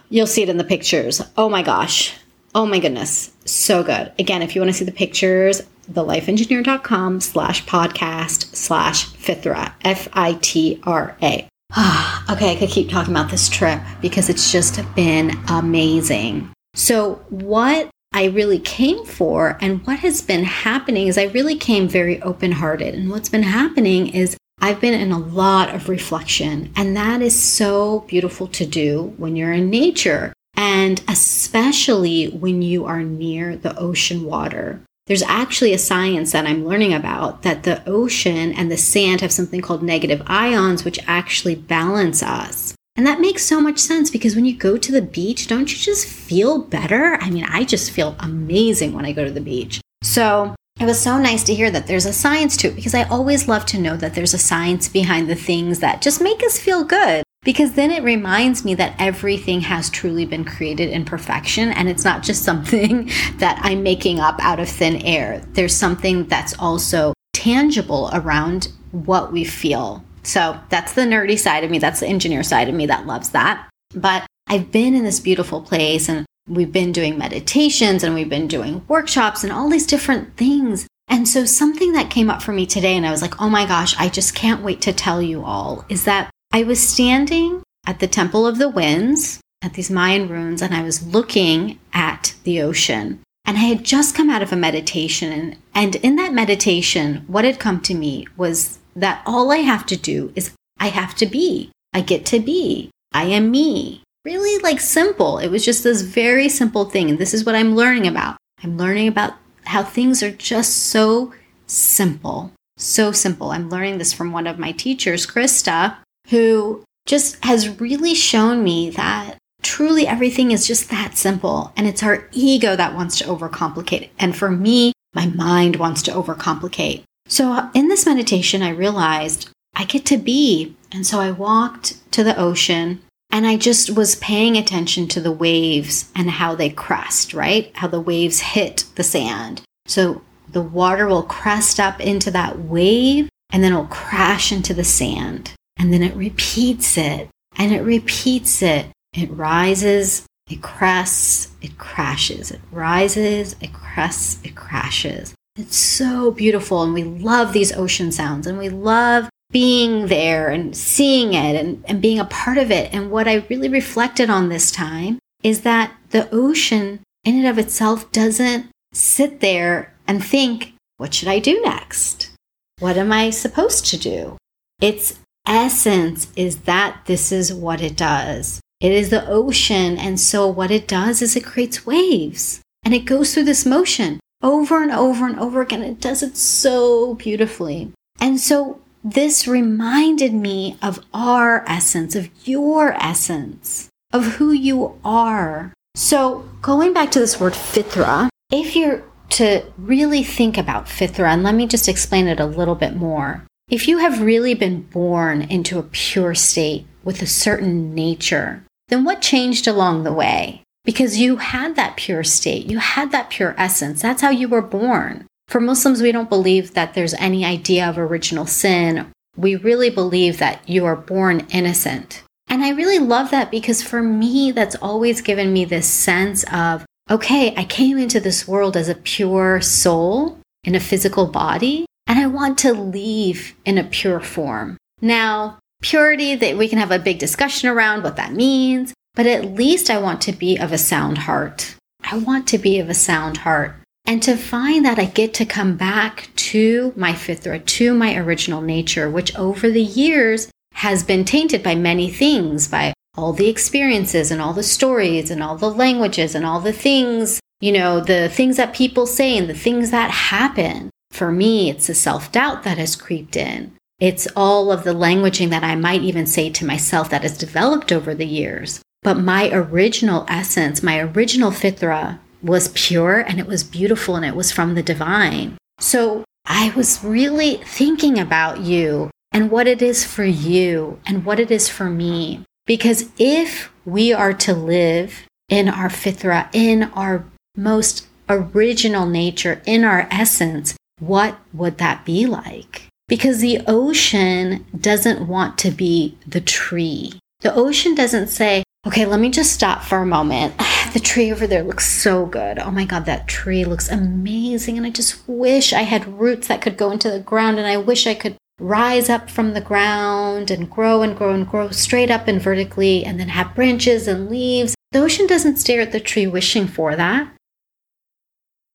You'll 0.10 0.26
see 0.26 0.42
it 0.42 0.50
in 0.50 0.58
the 0.58 0.64
pictures. 0.64 1.22
Oh 1.36 1.48
my 1.48 1.62
gosh. 1.62 2.14
Oh 2.54 2.66
my 2.66 2.78
goodness. 2.78 3.32
So 3.44 3.82
good. 3.82 4.12
Again, 4.18 4.42
if 4.42 4.54
you 4.54 4.60
want 4.60 4.70
to 4.70 4.76
see 4.76 4.84
the 4.84 4.92
pictures, 4.92 5.62
thelifeengineer.com 5.90 7.20
slash 7.20 7.64
podcast 7.64 8.54
slash 8.54 9.06
Fitra, 9.14 9.72
F 9.84 10.08
I 10.12 10.38
T 10.42 10.80
R 10.84 11.16
A. 11.22 11.48
okay, 12.30 12.52
I 12.52 12.56
could 12.58 12.70
keep 12.70 12.88
talking 12.88 13.12
about 13.12 13.30
this 13.30 13.48
trip 13.48 13.80
because 14.00 14.30
it's 14.30 14.50
just 14.50 14.80
been 14.94 15.32
amazing. 15.48 16.50
So, 16.74 17.16
what 17.28 17.90
I 18.14 18.26
really 18.26 18.60
came 18.60 19.04
for 19.04 19.58
and 19.60 19.86
what 19.86 19.98
has 19.98 20.22
been 20.22 20.44
happening 20.44 21.06
is 21.06 21.18
I 21.18 21.24
really 21.24 21.56
came 21.56 21.86
very 21.86 22.22
open 22.22 22.52
hearted. 22.52 22.94
And 22.94 23.10
what's 23.10 23.28
been 23.28 23.42
happening 23.42 24.08
is 24.08 24.38
I've 24.58 24.80
been 24.80 24.94
in 24.94 25.12
a 25.12 25.18
lot 25.18 25.74
of 25.74 25.90
reflection, 25.90 26.72
and 26.76 26.96
that 26.96 27.20
is 27.20 27.40
so 27.40 28.00
beautiful 28.08 28.46
to 28.48 28.64
do 28.64 29.14
when 29.18 29.36
you're 29.36 29.52
in 29.52 29.68
nature, 29.68 30.32
and 30.56 31.02
especially 31.08 32.28
when 32.28 32.62
you 32.62 32.86
are 32.86 33.02
near 33.02 33.54
the 33.54 33.76
ocean 33.78 34.24
water. 34.24 34.80
There's 35.06 35.22
actually 35.22 35.72
a 35.72 35.78
science 35.78 36.32
that 36.32 36.46
I'm 36.46 36.66
learning 36.66 36.92
about 36.92 37.42
that 37.42 37.62
the 37.62 37.80
ocean 37.88 38.52
and 38.52 38.72
the 38.72 38.76
sand 38.76 39.20
have 39.20 39.30
something 39.30 39.60
called 39.60 39.84
negative 39.84 40.20
ions, 40.26 40.84
which 40.84 40.98
actually 41.06 41.54
balance 41.54 42.24
us. 42.24 42.74
And 42.96 43.06
that 43.06 43.20
makes 43.20 43.44
so 43.44 43.60
much 43.60 43.78
sense 43.78 44.10
because 44.10 44.34
when 44.34 44.46
you 44.46 44.56
go 44.56 44.76
to 44.76 44.90
the 44.90 45.02
beach, 45.02 45.46
don't 45.46 45.70
you 45.70 45.78
just 45.78 46.08
feel 46.08 46.58
better? 46.58 47.18
I 47.20 47.30
mean, 47.30 47.44
I 47.44 47.62
just 47.62 47.92
feel 47.92 48.16
amazing 48.18 48.94
when 48.94 49.04
I 49.04 49.12
go 49.12 49.24
to 49.24 49.30
the 49.30 49.40
beach. 49.40 49.80
So 50.02 50.56
it 50.80 50.86
was 50.86 51.00
so 51.00 51.18
nice 51.18 51.44
to 51.44 51.54
hear 51.54 51.70
that 51.70 51.86
there's 51.86 52.06
a 52.06 52.12
science 52.12 52.56
to 52.58 52.68
it 52.68 52.74
because 52.74 52.94
I 52.94 53.04
always 53.04 53.46
love 53.46 53.64
to 53.66 53.78
know 53.78 53.96
that 53.96 54.14
there's 54.14 54.34
a 54.34 54.38
science 54.38 54.88
behind 54.88 55.30
the 55.30 55.36
things 55.36 55.78
that 55.78 56.02
just 56.02 56.20
make 56.20 56.42
us 56.42 56.58
feel 56.58 56.82
good. 56.82 57.22
Because 57.46 57.72
then 57.72 57.90
it 57.90 58.02
reminds 58.02 58.62
me 58.62 58.74
that 58.74 58.94
everything 58.98 59.62
has 59.62 59.88
truly 59.88 60.26
been 60.26 60.44
created 60.44 60.90
in 60.90 61.06
perfection 61.06 61.70
and 61.70 61.88
it's 61.88 62.04
not 62.04 62.22
just 62.22 62.44
something 62.50 63.10
that 63.38 63.58
I'm 63.62 63.82
making 63.82 64.20
up 64.20 64.38
out 64.40 64.60
of 64.60 64.68
thin 64.68 64.96
air. 64.96 65.42
There's 65.52 65.74
something 65.74 66.26
that's 66.26 66.58
also 66.58 67.14
tangible 67.32 68.10
around 68.12 68.68
what 68.90 69.32
we 69.32 69.44
feel 69.44 70.04
so 70.26 70.58
that's 70.70 70.92
the 70.92 71.02
nerdy 71.02 71.38
side 71.38 71.62
of 71.62 71.70
me. 71.70 71.78
That's 71.78 72.00
the 72.00 72.08
engineer 72.08 72.42
side 72.42 72.68
of 72.68 72.74
me 72.74 72.86
that 72.86 73.06
loves 73.06 73.30
that. 73.30 73.68
But 73.94 74.26
I've 74.48 74.72
been 74.72 74.94
in 74.94 75.04
this 75.04 75.20
beautiful 75.20 75.62
place 75.62 76.08
and 76.08 76.26
we've 76.48 76.72
been 76.72 76.92
doing 76.92 77.16
meditations 77.16 78.02
and 78.02 78.14
we've 78.14 78.28
been 78.28 78.48
doing 78.48 78.84
workshops 78.88 79.44
and 79.44 79.52
all 79.52 79.68
these 79.68 79.86
different 79.86 80.36
things. 80.36 80.86
And 81.08 81.28
so 81.28 81.44
something 81.44 81.92
that 81.92 82.10
came 82.10 82.28
up 82.28 82.42
for 82.42 82.52
me 82.52 82.66
today, 82.66 82.96
and 82.96 83.06
I 83.06 83.12
was 83.12 83.22
like, 83.22 83.40
oh 83.40 83.48
my 83.48 83.64
gosh, 83.64 83.96
I 83.96 84.08
just 84.08 84.34
can't 84.34 84.64
wait 84.64 84.80
to 84.82 84.92
tell 84.92 85.22
you 85.22 85.44
all, 85.44 85.84
is 85.88 86.04
that 86.04 86.30
I 86.52 86.62
was 86.62 86.86
standing 86.86 87.62
at 87.86 88.00
the 88.00 88.06
Temple 88.06 88.46
of 88.46 88.58
the 88.58 88.68
Winds 88.68 89.40
at 89.62 89.74
these 89.74 89.90
Mayan 89.90 90.28
ruins 90.28 90.62
and 90.62 90.74
I 90.74 90.82
was 90.82 91.06
looking 91.06 91.78
at 91.92 92.34
the 92.44 92.60
ocean. 92.60 93.20
And 93.44 93.56
I 93.56 93.60
had 93.60 93.84
just 93.84 94.14
come 94.14 94.28
out 94.28 94.42
of 94.42 94.52
a 94.52 94.56
meditation. 94.56 95.32
And, 95.32 95.56
and 95.74 95.96
in 95.96 96.16
that 96.16 96.32
meditation, 96.32 97.24
what 97.26 97.44
had 97.44 97.60
come 97.60 97.80
to 97.82 97.94
me 97.94 98.26
was 98.36 98.78
that 98.94 99.22
all 99.24 99.52
I 99.52 99.58
have 99.58 99.86
to 99.86 99.96
do 99.96 100.32
is 100.34 100.52
I 100.78 100.88
have 100.88 101.14
to 101.16 101.26
be. 101.26 101.70
I 101.92 102.00
get 102.00 102.26
to 102.26 102.40
be. 102.40 102.90
I 103.12 103.24
am 103.24 103.50
me. 103.50 104.02
Really 104.24 104.60
like 104.62 104.80
simple. 104.80 105.38
It 105.38 105.48
was 105.48 105.64
just 105.64 105.84
this 105.84 106.02
very 106.02 106.48
simple 106.48 106.86
thing. 106.86 107.08
And 107.08 107.18
this 107.18 107.32
is 107.32 107.44
what 107.44 107.54
I'm 107.54 107.76
learning 107.76 108.06
about. 108.08 108.36
I'm 108.64 108.76
learning 108.76 109.08
about 109.08 109.34
how 109.64 109.82
things 109.82 110.22
are 110.22 110.32
just 110.32 110.76
so 110.88 111.32
simple. 111.66 112.52
So 112.78 113.12
simple. 113.12 113.52
I'm 113.52 113.70
learning 113.70 113.98
this 113.98 114.12
from 114.12 114.32
one 114.32 114.46
of 114.46 114.58
my 114.58 114.72
teachers, 114.72 115.26
Krista, 115.26 115.96
who 116.28 116.84
just 117.06 117.42
has 117.44 117.80
really 117.80 118.14
shown 118.14 118.64
me 118.64 118.90
that 118.90 119.38
truly 119.62 120.06
everything 120.06 120.50
is 120.50 120.66
just 120.66 120.90
that 120.90 121.16
simple. 121.16 121.72
And 121.76 121.86
it's 121.86 122.02
our 122.02 122.28
ego 122.32 122.76
that 122.76 122.94
wants 122.94 123.18
to 123.18 123.24
overcomplicate. 123.24 124.10
And 124.18 124.36
for 124.36 124.50
me, 124.50 124.92
my 125.14 125.26
mind 125.26 125.76
wants 125.76 126.02
to 126.02 126.12
overcomplicate. 126.12 127.02
So 127.28 127.68
in 127.74 127.88
this 127.88 128.06
meditation, 128.06 128.62
I 128.62 128.70
realized 128.70 129.48
I 129.74 129.84
get 129.84 130.04
to 130.06 130.18
be. 130.18 130.76
And 130.92 131.06
so 131.06 131.20
I 131.20 131.30
walked 131.30 131.94
to 132.12 132.22
the 132.22 132.38
ocean 132.38 133.02
and 133.30 133.46
I 133.46 133.56
just 133.56 133.90
was 133.90 134.16
paying 134.16 134.56
attention 134.56 135.08
to 135.08 135.20
the 135.20 135.32
waves 135.32 136.10
and 136.14 136.30
how 136.30 136.54
they 136.54 136.70
crest, 136.70 137.34
right? 137.34 137.70
How 137.74 137.88
the 137.88 138.00
waves 138.00 138.40
hit 138.40 138.84
the 138.94 139.02
sand. 139.02 139.62
So 139.86 140.22
the 140.48 140.62
water 140.62 141.06
will 141.06 141.24
crest 141.24 141.80
up 141.80 142.00
into 142.00 142.30
that 142.30 142.58
wave 142.60 143.28
and 143.50 143.62
then 143.62 143.72
it'll 143.72 143.86
crash 143.86 144.52
into 144.52 144.72
the 144.74 144.84
sand. 144.84 145.52
And 145.76 145.92
then 145.92 146.02
it 146.02 146.14
repeats 146.14 146.96
it 146.96 147.28
and 147.56 147.72
it 147.72 147.82
repeats 147.82 148.62
it. 148.62 148.86
It 149.12 149.30
rises, 149.30 150.26
it 150.48 150.62
crests, 150.62 151.50
it 151.62 151.78
crashes. 151.78 152.50
It 152.50 152.60
rises, 152.70 153.56
it 153.60 153.72
crests, 153.72 154.40
it 154.44 154.54
crashes. 154.54 155.34
It's 155.56 155.76
so 155.76 156.30
beautiful. 156.30 156.82
And 156.82 156.92
we 156.92 157.04
love 157.04 157.52
these 157.52 157.72
ocean 157.72 158.12
sounds 158.12 158.46
and 158.46 158.58
we 158.58 158.68
love 158.68 159.28
being 159.50 160.08
there 160.08 160.48
and 160.48 160.76
seeing 160.76 161.34
it 161.34 161.56
and, 161.56 161.84
and 161.86 162.02
being 162.02 162.18
a 162.18 162.24
part 162.24 162.58
of 162.58 162.70
it. 162.70 162.92
And 162.92 163.10
what 163.10 163.28
I 163.28 163.46
really 163.48 163.68
reflected 163.68 164.28
on 164.28 164.48
this 164.48 164.70
time 164.70 165.18
is 165.42 165.62
that 165.62 165.94
the 166.10 166.28
ocean 166.32 167.00
in 167.24 167.36
and 167.38 167.46
of 167.46 167.58
itself 167.58 168.10
doesn't 168.12 168.66
sit 168.92 169.40
there 169.40 169.94
and 170.06 170.24
think, 170.24 170.74
what 170.96 171.14
should 171.14 171.28
I 171.28 171.38
do 171.38 171.60
next? 171.62 172.30
What 172.78 172.96
am 172.96 173.12
I 173.12 173.30
supposed 173.30 173.86
to 173.86 173.96
do? 173.96 174.36
Its 174.80 175.18
essence 175.46 176.28
is 176.36 176.58
that 176.62 177.02
this 177.06 177.32
is 177.32 177.52
what 177.52 177.80
it 177.80 177.96
does. 177.96 178.60
It 178.80 178.92
is 178.92 179.10
the 179.10 179.26
ocean. 179.28 179.96
And 179.98 180.20
so 180.20 180.46
what 180.46 180.70
it 180.70 180.86
does 180.86 181.22
is 181.22 181.36
it 181.36 181.44
creates 181.44 181.86
waves 181.86 182.60
and 182.84 182.94
it 182.94 183.04
goes 183.04 183.32
through 183.32 183.44
this 183.44 183.66
motion 183.66 184.20
over 184.42 184.82
and 184.82 184.92
over 184.92 185.26
and 185.26 185.38
over 185.38 185.60
again. 185.62 185.82
It 185.82 186.00
does 186.00 186.22
it 186.22 186.36
so 186.36 187.14
beautifully. 187.14 187.92
And 188.20 188.38
so 188.40 188.80
this 189.02 189.46
reminded 189.46 190.34
me 190.34 190.76
of 190.82 191.00
our 191.14 191.64
essence, 191.68 192.14
of 192.14 192.28
your 192.44 192.92
essence, 192.94 193.88
of 194.12 194.34
who 194.34 194.52
you 194.52 194.98
are. 195.04 195.72
So 195.94 196.48
going 196.60 196.92
back 196.92 197.10
to 197.12 197.18
this 197.18 197.40
word 197.40 197.54
fitra, 197.54 198.28
if 198.50 198.76
you're 198.76 199.02
to 199.30 199.64
really 199.76 200.22
think 200.22 200.56
about 200.56 200.86
fitra, 200.86 201.28
and 201.28 201.42
let 201.42 201.54
me 201.54 201.66
just 201.66 201.88
explain 201.88 202.26
it 202.28 202.40
a 202.40 202.46
little 202.46 202.74
bit 202.74 202.96
more. 202.96 203.44
If 203.68 203.88
you 203.88 203.98
have 203.98 204.22
really 204.22 204.54
been 204.54 204.82
born 204.82 205.42
into 205.42 205.78
a 205.78 205.82
pure 205.82 206.34
state 206.34 206.86
with 207.02 207.20
a 207.20 207.26
certain 207.26 207.94
nature, 207.94 208.64
then 208.88 209.04
what 209.04 209.20
changed 209.20 209.66
along 209.66 210.04
the 210.04 210.12
way? 210.12 210.62
because 210.86 211.18
you 211.18 211.36
had 211.36 211.74
that 211.76 211.96
pure 211.96 212.24
state, 212.24 212.66
you 212.66 212.78
had 212.78 213.10
that 213.10 213.28
pure 213.28 213.54
essence. 213.58 214.00
That's 214.00 214.22
how 214.22 214.30
you 214.30 214.48
were 214.48 214.62
born. 214.62 215.26
For 215.48 215.60
Muslims, 215.60 216.00
we 216.00 216.12
don't 216.12 216.30
believe 216.30 216.72
that 216.74 216.94
there's 216.94 217.12
any 217.14 217.44
idea 217.44 217.86
of 217.86 217.98
original 217.98 218.46
sin. 218.46 219.10
We 219.36 219.56
really 219.56 219.90
believe 219.90 220.38
that 220.38 220.66
you 220.68 220.86
are 220.86 220.96
born 220.96 221.46
innocent. 221.50 222.22
And 222.48 222.64
I 222.64 222.70
really 222.70 223.00
love 223.00 223.32
that 223.32 223.50
because 223.50 223.82
for 223.82 224.00
me, 224.00 224.52
that's 224.52 224.76
always 224.76 225.20
given 225.20 225.52
me 225.52 225.64
this 225.64 225.88
sense 225.88 226.44
of, 226.52 226.86
okay, 227.10 227.52
I 227.56 227.64
came 227.64 227.98
into 227.98 228.20
this 228.20 228.46
world 228.46 228.76
as 228.76 228.88
a 228.88 228.94
pure 228.94 229.60
soul 229.60 230.38
in 230.62 230.76
a 230.76 230.80
physical 230.80 231.26
body, 231.26 231.86
and 232.06 232.18
I 232.18 232.26
want 232.26 232.58
to 232.58 232.72
leave 232.72 233.54
in 233.64 233.78
a 233.78 233.84
pure 233.84 234.20
form. 234.20 234.76
Now, 235.00 235.58
purity 235.82 236.34
that 236.34 236.56
we 236.56 236.68
can 236.68 236.78
have 236.78 236.90
a 236.90 236.98
big 236.98 237.18
discussion 237.18 237.68
around 237.68 238.02
what 238.02 238.16
that 238.16 238.32
means 238.32 238.94
but 239.16 239.26
at 239.26 239.54
least 239.56 239.90
I 239.90 239.98
want 239.98 240.20
to 240.22 240.32
be 240.32 240.56
of 240.58 240.72
a 240.72 240.78
sound 240.78 241.18
heart. 241.18 241.74
I 242.00 242.18
want 242.18 242.46
to 242.48 242.58
be 242.58 242.78
of 242.78 242.88
a 242.88 242.94
sound 242.94 243.38
heart. 243.38 243.74
And 244.04 244.22
to 244.22 244.36
find 244.36 244.84
that 244.84 245.00
I 245.00 245.06
get 245.06 245.34
to 245.34 245.44
come 245.44 245.76
back 245.76 246.28
to 246.36 246.92
my 246.94 247.14
fifth 247.14 247.42
fitra, 247.42 247.64
to 247.64 247.94
my 247.94 248.14
original 248.14 248.60
nature, 248.60 249.10
which 249.10 249.34
over 249.34 249.68
the 249.68 249.82
years 249.82 250.48
has 250.74 251.02
been 251.02 251.24
tainted 251.24 251.62
by 251.62 251.74
many 251.74 252.10
things, 252.10 252.68
by 252.68 252.92
all 253.16 253.32
the 253.32 253.48
experiences 253.48 254.30
and 254.30 254.40
all 254.40 254.52
the 254.52 254.62
stories 254.62 255.30
and 255.30 255.42
all 255.42 255.56
the 255.56 255.70
languages 255.70 256.34
and 256.34 256.44
all 256.44 256.60
the 256.60 256.72
things, 256.72 257.40
you 257.60 257.72
know, 257.72 257.98
the 257.98 258.28
things 258.28 258.58
that 258.58 258.74
people 258.74 259.06
say 259.06 259.36
and 259.36 259.48
the 259.48 259.54
things 259.54 259.90
that 259.90 260.10
happen. 260.10 260.90
For 261.10 261.32
me, 261.32 261.70
it's 261.70 261.86
the 261.86 261.94
self 261.94 262.32
doubt 262.32 262.62
that 262.64 262.78
has 262.78 262.96
creeped 262.96 263.36
in. 263.36 263.72
It's 263.98 264.28
all 264.36 264.70
of 264.70 264.84
the 264.84 264.92
languaging 264.92 265.50
that 265.50 265.64
I 265.64 265.74
might 265.74 266.02
even 266.02 266.26
say 266.26 266.50
to 266.50 266.66
myself 266.66 267.08
that 267.10 267.22
has 267.22 267.38
developed 267.38 267.90
over 267.90 268.14
the 268.14 268.26
years. 268.26 268.82
But 269.02 269.18
my 269.18 269.50
original 269.50 270.26
essence, 270.28 270.82
my 270.82 270.98
original 271.00 271.50
fitra 271.50 272.18
was 272.42 272.68
pure 272.74 273.20
and 273.20 273.40
it 273.40 273.46
was 273.46 273.64
beautiful 273.64 274.16
and 274.16 274.24
it 274.24 274.36
was 274.36 274.52
from 274.52 274.74
the 274.74 274.82
divine. 274.82 275.56
So 275.78 276.24
I 276.44 276.72
was 276.76 277.02
really 277.02 277.56
thinking 277.58 278.18
about 278.18 278.60
you 278.60 279.10
and 279.32 279.50
what 279.50 279.66
it 279.66 279.82
is 279.82 280.04
for 280.04 280.24
you 280.24 281.00
and 281.06 281.24
what 281.24 281.40
it 281.40 281.50
is 281.50 281.68
for 281.68 281.88
me. 281.88 282.44
Because 282.66 283.10
if 283.18 283.70
we 283.84 284.12
are 284.12 284.32
to 284.34 284.54
live 284.54 285.26
in 285.48 285.68
our 285.68 285.88
fitra, 285.88 286.48
in 286.52 286.84
our 286.94 287.24
most 287.56 288.06
original 288.28 289.06
nature, 289.06 289.62
in 289.66 289.84
our 289.84 290.08
essence, 290.10 290.76
what 291.00 291.38
would 291.52 291.78
that 291.78 292.04
be 292.04 292.26
like? 292.26 292.88
Because 293.08 293.40
the 293.40 293.60
ocean 293.66 294.66
doesn't 294.78 295.28
want 295.28 295.58
to 295.58 295.70
be 295.70 296.16
the 296.26 296.40
tree. 296.40 297.12
The 297.40 297.54
ocean 297.54 297.94
doesn't 297.94 298.28
say, 298.28 298.64
okay, 298.86 299.04
let 299.04 299.20
me 299.20 299.30
just 299.30 299.52
stop 299.52 299.82
for 299.82 299.98
a 299.98 300.06
moment. 300.06 300.54
The 300.92 301.00
tree 301.00 301.30
over 301.30 301.46
there 301.46 301.62
looks 301.62 301.86
so 301.86 302.24
good. 302.24 302.58
Oh 302.58 302.70
my 302.70 302.86
God, 302.86 303.04
that 303.04 303.28
tree 303.28 303.66
looks 303.66 303.90
amazing. 303.90 304.78
And 304.78 304.86
I 304.86 304.90
just 304.90 305.28
wish 305.28 305.74
I 305.74 305.82
had 305.82 306.18
roots 306.18 306.48
that 306.48 306.62
could 306.62 306.78
go 306.78 306.90
into 306.90 307.10
the 307.10 307.20
ground. 307.20 307.58
And 307.58 307.66
I 307.66 307.76
wish 307.76 308.06
I 308.06 308.14
could 308.14 308.36
rise 308.58 309.10
up 309.10 309.28
from 309.28 309.52
the 309.52 309.60
ground 309.60 310.50
and 310.50 310.70
grow 310.70 311.02
and 311.02 311.14
grow 311.14 311.34
and 311.34 311.46
grow 311.46 311.68
straight 311.68 312.10
up 312.10 312.28
and 312.28 312.40
vertically 312.40 313.04
and 313.04 313.20
then 313.20 313.28
have 313.28 313.54
branches 313.54 314.08
and 314.08 314.30
leaves. 314.30 314.74
The 314.92 315.00
ocean 315.00 315.26
doesn't 315.26 315.56
stare 315.56 315.82
at 315.82 315.92
the 315.92 316.00
tree 316.00 316.26
wishing 316.26 316.66
for 316.66 316.96
that. 316.96 317.30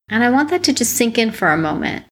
And 0.08 0.22
I 0.22 0.30
want 0.30 0.50
that 0.50 0.62
to 0.64 0.72
just 0.72 0.94
sink 0.94 1.18
in 1.18 1.32
for 1.32 1.48
a 1.48 1.56
moment. 1.56 2.04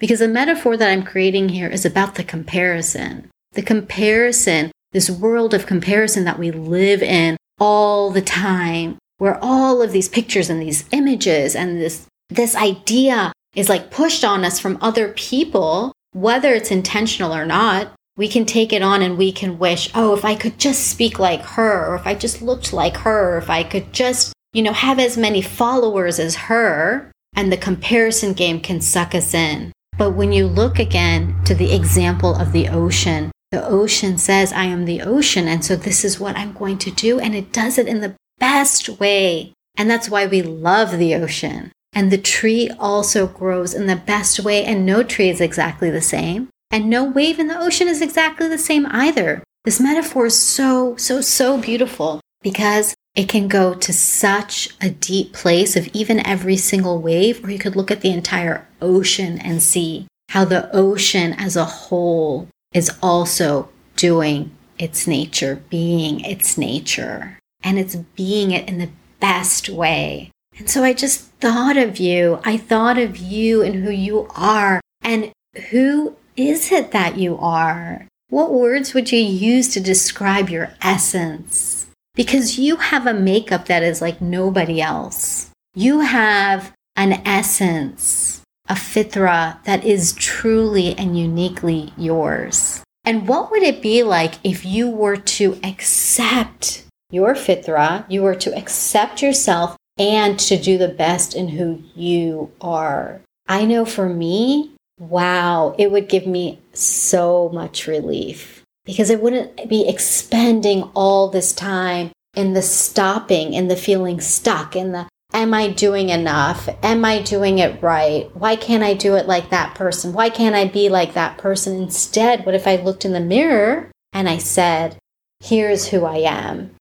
Because 0.00 0.20
the 0.20 0.28
metaphor 0.28 0.78
that 0.78 0.88
I'm 0.88 1.02
creating 1.02 1.50
here 1.50 1.68
is 1.68 1.84
about 1.84 2.14
the 2.14 2.24
comparison. 2.24 3.28
The 3.52 3.62
comparison, 3.62 4.72
this 4.92 5.10
world 5.10 5.52
of 5.52 5.66
comparison 5.66 6.24
that 6.24 6.38
we 6.38 6.50
live 6.50 7.02
in 7.02 7.36
all 7.58 8.10
the 8.10 8.22
time, 8.22 8.96
where 9.18 9.38
all 9.44 9.82
of 9.82 9.92
these 9.92 10.08
pictures 10.08 10.48
and 10.48 10.60
these 10.60 10.86
images 10.90 11.54
and 11.54 11.78
this, 11.78 12.06
this 12.30 12.56
idea 12.56 13.32
is 13.54 13.68
like 13.68 13.90
pushed 13.90 14.24
on 14.24 14.42
us 14.42 14.58
from 14.58 14.78
other 14.80 15.08
people, 15.08 15.92
whether 16.12 16.54
it's 16.54 16.70
intentional 16.70 17.34
or 17.34 17.44
not. 17.44 17.92
We 18.16 18.26
can 18.26 18.46
take 18.46 18.72
it 18.72 18.82
on 18.82 19.02
and 19.02 19.18
we 19.18 19.32
can 19.32 19.58
wish, 19.58 19.90
oh, 19.94 20.16
if 20.16 20.24
I 20.24 20.34
could 20.34 20.58
just 20.58 20.88
speak 20.88 21.18
like 21.18 21.42
her, 21.42 21.86
or 21.86 21.94
if 21.94 22.06
I 22.06 22.14
just 22.14 22.40
looked 22.40 22.72
like 22.72 22.96
her, 22.98 23.34
or 23.34 23.38
if 23.38 23.50
I 23.50 23.62
could 23.64 23.92
just, 23.92 24.32
you 24.54 24.62
know, 24.62 24.72
have 24.72 24.98
as 24.98 25.18
many 25.18 25.42
followers 25.42 26.18
as 26.18 26.36
her, 26.36 27.12
and 27.34 27.52
the 27.52 27.56
comparison 27.56 28.32
game 28.32 28.60
can 28.60 28.80
suck 28.80 29.14
us 29.14 29.34
in. 29.34 29.72
But 30.00 30.12
when 30.12 30.32
you 30.32 30.46
look 30.46 30.78
again 30.78 31.36
to 31.44 31.54
the 31.54 31.74
example 31.74 32.34
of 32.34 32.52
the 32.52 32.68
ocean, 32.70 33.30
the 33.52 33.62
ocean 33.62 34.16
says, 34.16 34.50
I 34.50 34.64
am 34.64 34.86
the 34.86 35.02
ocean. 35.02 35.46
And 35.46 35.62
so 35.62 35.76
this 35.76 36.06
is 36.06 36.18
what 36.18 36.38
I'm 36.38 36.54
going 36.54 36.78
to 36.78 36.90
do. 36.90 37.20
And 37.20 37.34
it 37.34 37.52
does 37.52 37.76
it 37.76 37.86
in 37.86 38.00
the 38.00 38.16
best 38.38 38.88
way. 38.88 39.52
And 39.76 39.90
that's 39.90 40.08
why 40.08 40.24
we 40.26 40.40
love 40.40 40.96
the 40.96 41.14
ocean. 41.14 41.70
And 41.92 42.10
the 42.10 42.16
tree 42.16 42.70
also 42.78 43.26
grows 43.26 43.74
in 43.74 43.88
the 43.88 43.94
best 43.94 44.40
way. 44.40 44.64
And 44.64 44.86
no 44.86 45.02
tree 45.02 45.28
is 45.28 45.38
exactly 45.38 45.90
the 45.90 46.00
same. 46.00 46.48
And 46.70 46.88
no 46.88 47.04
wave 47.04 47.38
in 47.38 47.48
the 47.48 47.60
ocean 47.60 47.86
is 47.86 48.00
exactly 48.00 48.48
the 48.48 48.56
same 48.56 48.86
either. 48.86 49.44
This 49.66 49.80
metaphor 49.80 50.26
is 50.26 50.38
so, 50.40 50.96
so, 50.96 51.20
so 51.20 51.60
beautiful 51.60 52.22
because 52.42 52.94
it 53.14 53.28
can 53.28 53.48
go 53.48 53.74
to 53.74 53.92
such 53.92 54.68
a 54.80 54.90
deep 54.90 55.32
place 55.32 55.76
of 55.76 55.88
even 55.88 56.24
every 56.26 56.56
single 56.56 57.00
wave, 57.00 57.44
or 57.44 57.50
you 57.50 57.58
could 57.58 57.76
look 57.76 57.90
at 57.90 58.00
the 58.00 58.12
entire 58.12 58.66
ocean 58.80 59.38
and 59.40 59.62
see 59.62 60.06
how 60.30 60.44
the 60.44 60.74
ocean 60.74 61.32
as 61.32 61.56
a 61.56 61.64
whole 61.64 62.48
is 62.72 62.90
also 63.02 63.68
doing 63.96 64.50
its 64.78 65.06
nature, 65.06 65.62
being 65.68 66.20
its 66.20 66.56
nature, 66.56 67.38
and 67.62 67.78
it's 67.78 67.96
being 67.96 68.52
it 68.52 68.68
in 68.68 68.78
the 68.78 68.90
best 69.18 69.68
way. 69.68 70.30
And 70.56 70.70
so 70.70 70.84
I 70.84 70.92
just 70.92 71.22
thought 71.40 71.76
of 71.76 71.98
you. 71.98 72.38
I 72.44 72.56
thought 72.56 72.98
of 72.98 73.16
you 73.16 73.62
and 73.62 73.84
who 73.84 73.90
you 73.90 74.28
are. 74.36 74.80
And 75.02 75.32
who 75.70 76.16
is 76.36 76.70
it 76.70 76.92
that 76.92 77.16
you 77.16 77.36
are? 77.38 78.06
What 78.28 78.52
words 78.52 78.94
would 78.94 79.10
you 79.10 79.18
use 79.18 79.68
to 79.70 79.80
describe 79.80 80.48
your 80.48 80.74
essence? 80.80 81.79
Because 82.14 82.58
you 82.58 82.76
have 82.76 83.06
a 83.06 83.14
makeup 83.14 83.66
that 83.66 83.82
is 83.82 84.00
like 84.00 84.20
nobody 84.20 84.80
else. 84.80 85.50
You 85.74 86.00
have 86.00 86.72
an 86.96 87.22
essence, 87.24 88.42
a 88.68 88.74
fitra 88.74 89.62
that 89.64 89.84
is 89.84 90.12
truly 90.12 90.96
and 90.98 91.18
uniquely 91.18 91.92
yours. 91.96 92.82
And 93.04 93.26
what 93.26 93.50
would 93.50 93.62
it 93.62 93.80
be 93.80 94.02
like 94.02 94.34
if 94.44 94.64
you 94.64 94.90
were 94.90 95.16
to 95.16 95.58
accept 95.62 96.84
your 97.10 97.34
fitra, 97.34 98.04
you 98.08 98.22
were 98.22 98.34
to 98.34 98.56
accept 98.56 99.22
yourself 99.22 99.76
and 99.98 100.38
to 100.40 100.56
do 100.56 100.76
the 100.76 100.88
best 100.88 101.34
in 101.34 101.48
who 101.48 101.82
you 101.94 102.50
are? 102.60 103.20
I 103.48 103.64
know 103.64 103.84
for 103.84 104.08
me, 104.08 104.72
wow, 104.98 105.74
it 105.78 105.90
would 105.90 106.08
give 106.08 106.26
me 106.26 106.60
so 106.72 107.48
much 107.52 107.86
relief 107.86 108.59
because 108.84 109.10
it 109.10 109.22
wouldn't 109.22 109.68
be 109.68 109.88
expending 109.88 110.82
all 110.94 111.28
this 111.28 111.52
time 111.52 112.10
in 112.34 112.54
the 112.54 112.62
stopping, 112.62 113.54
in 113.54 113.68
the 113.68 113.76
feeling 113.76 114.20
stuck, 114.20 114.76
in 114.76 114.92
the 114.92 115.08
am 115.32 115.54
I 115.54 115.68
doing 115.68 116.08
enough? 116.08 116.68
Am 116.82 117.04
I 117.04 117.22
doing 117.22 117.58
it 117.58 117.82
right? 117.82 118.34
Why 118.34 118.56
can't 118.56 118.82
I 118.82 118.94
do 118.94 119.14
it 119.16 119.26
like 119.26 119.50
that 119.50 119.74
person? 119.74 120.12
Why 120.12 120.30
can't 120.30 120.54
I 120.54 120.66
be 120.66 120.88
like 120.88 121.14
that 121.14 121.38
person? 121.38 121.76
Instead, 121.76 122.44
what 122.44 122.54
if 122.54 122.66
I 122.66 122.76
looked 122.76 123.04
in 123.04 123.12
the 123.12 123.20
mirror 123.20 123.90
and 124.12 124.28
I 124.28 124.38
said, 124.38 124.96
here's 125.40 125.88
who 125.88 126.04
I 126.04 126.18
am? 126.18 126.74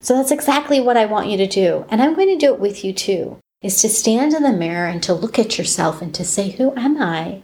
So 0.00 0.16
that's 0.16 0.30
exactly 0.30 0.80
what 0.80 0.96
I 0.96 1.06
want 1.06 1.28
you 1.28 1.36
to 1.36 1.46
do. 1.46 1.84
And 1.90 2.02
I'm 2.02 2.14
going 2.14 2.28
to 2.28 2.46
do 2.46 2.54
it 2.54 2.60
with 2.60 2.84
you 2.84 2.92
too, 2.92 3.38
is 3.62 3.80
to 3.82 3.88
stand 3.88 4.32
in 4.32 4.42
the 4.42 4.52
mirror 4.52 4.86
and 4.86 5.02
to 5.04 5.14
look 5.14 5.38
at 5.38 5.58
yourself 5.58 6.00
and 6.00 6.14
to 6.14 6.24
say, 6.24 6.50
who 6.50 6.74
am 6.74 7.00
I? 7.00 7.42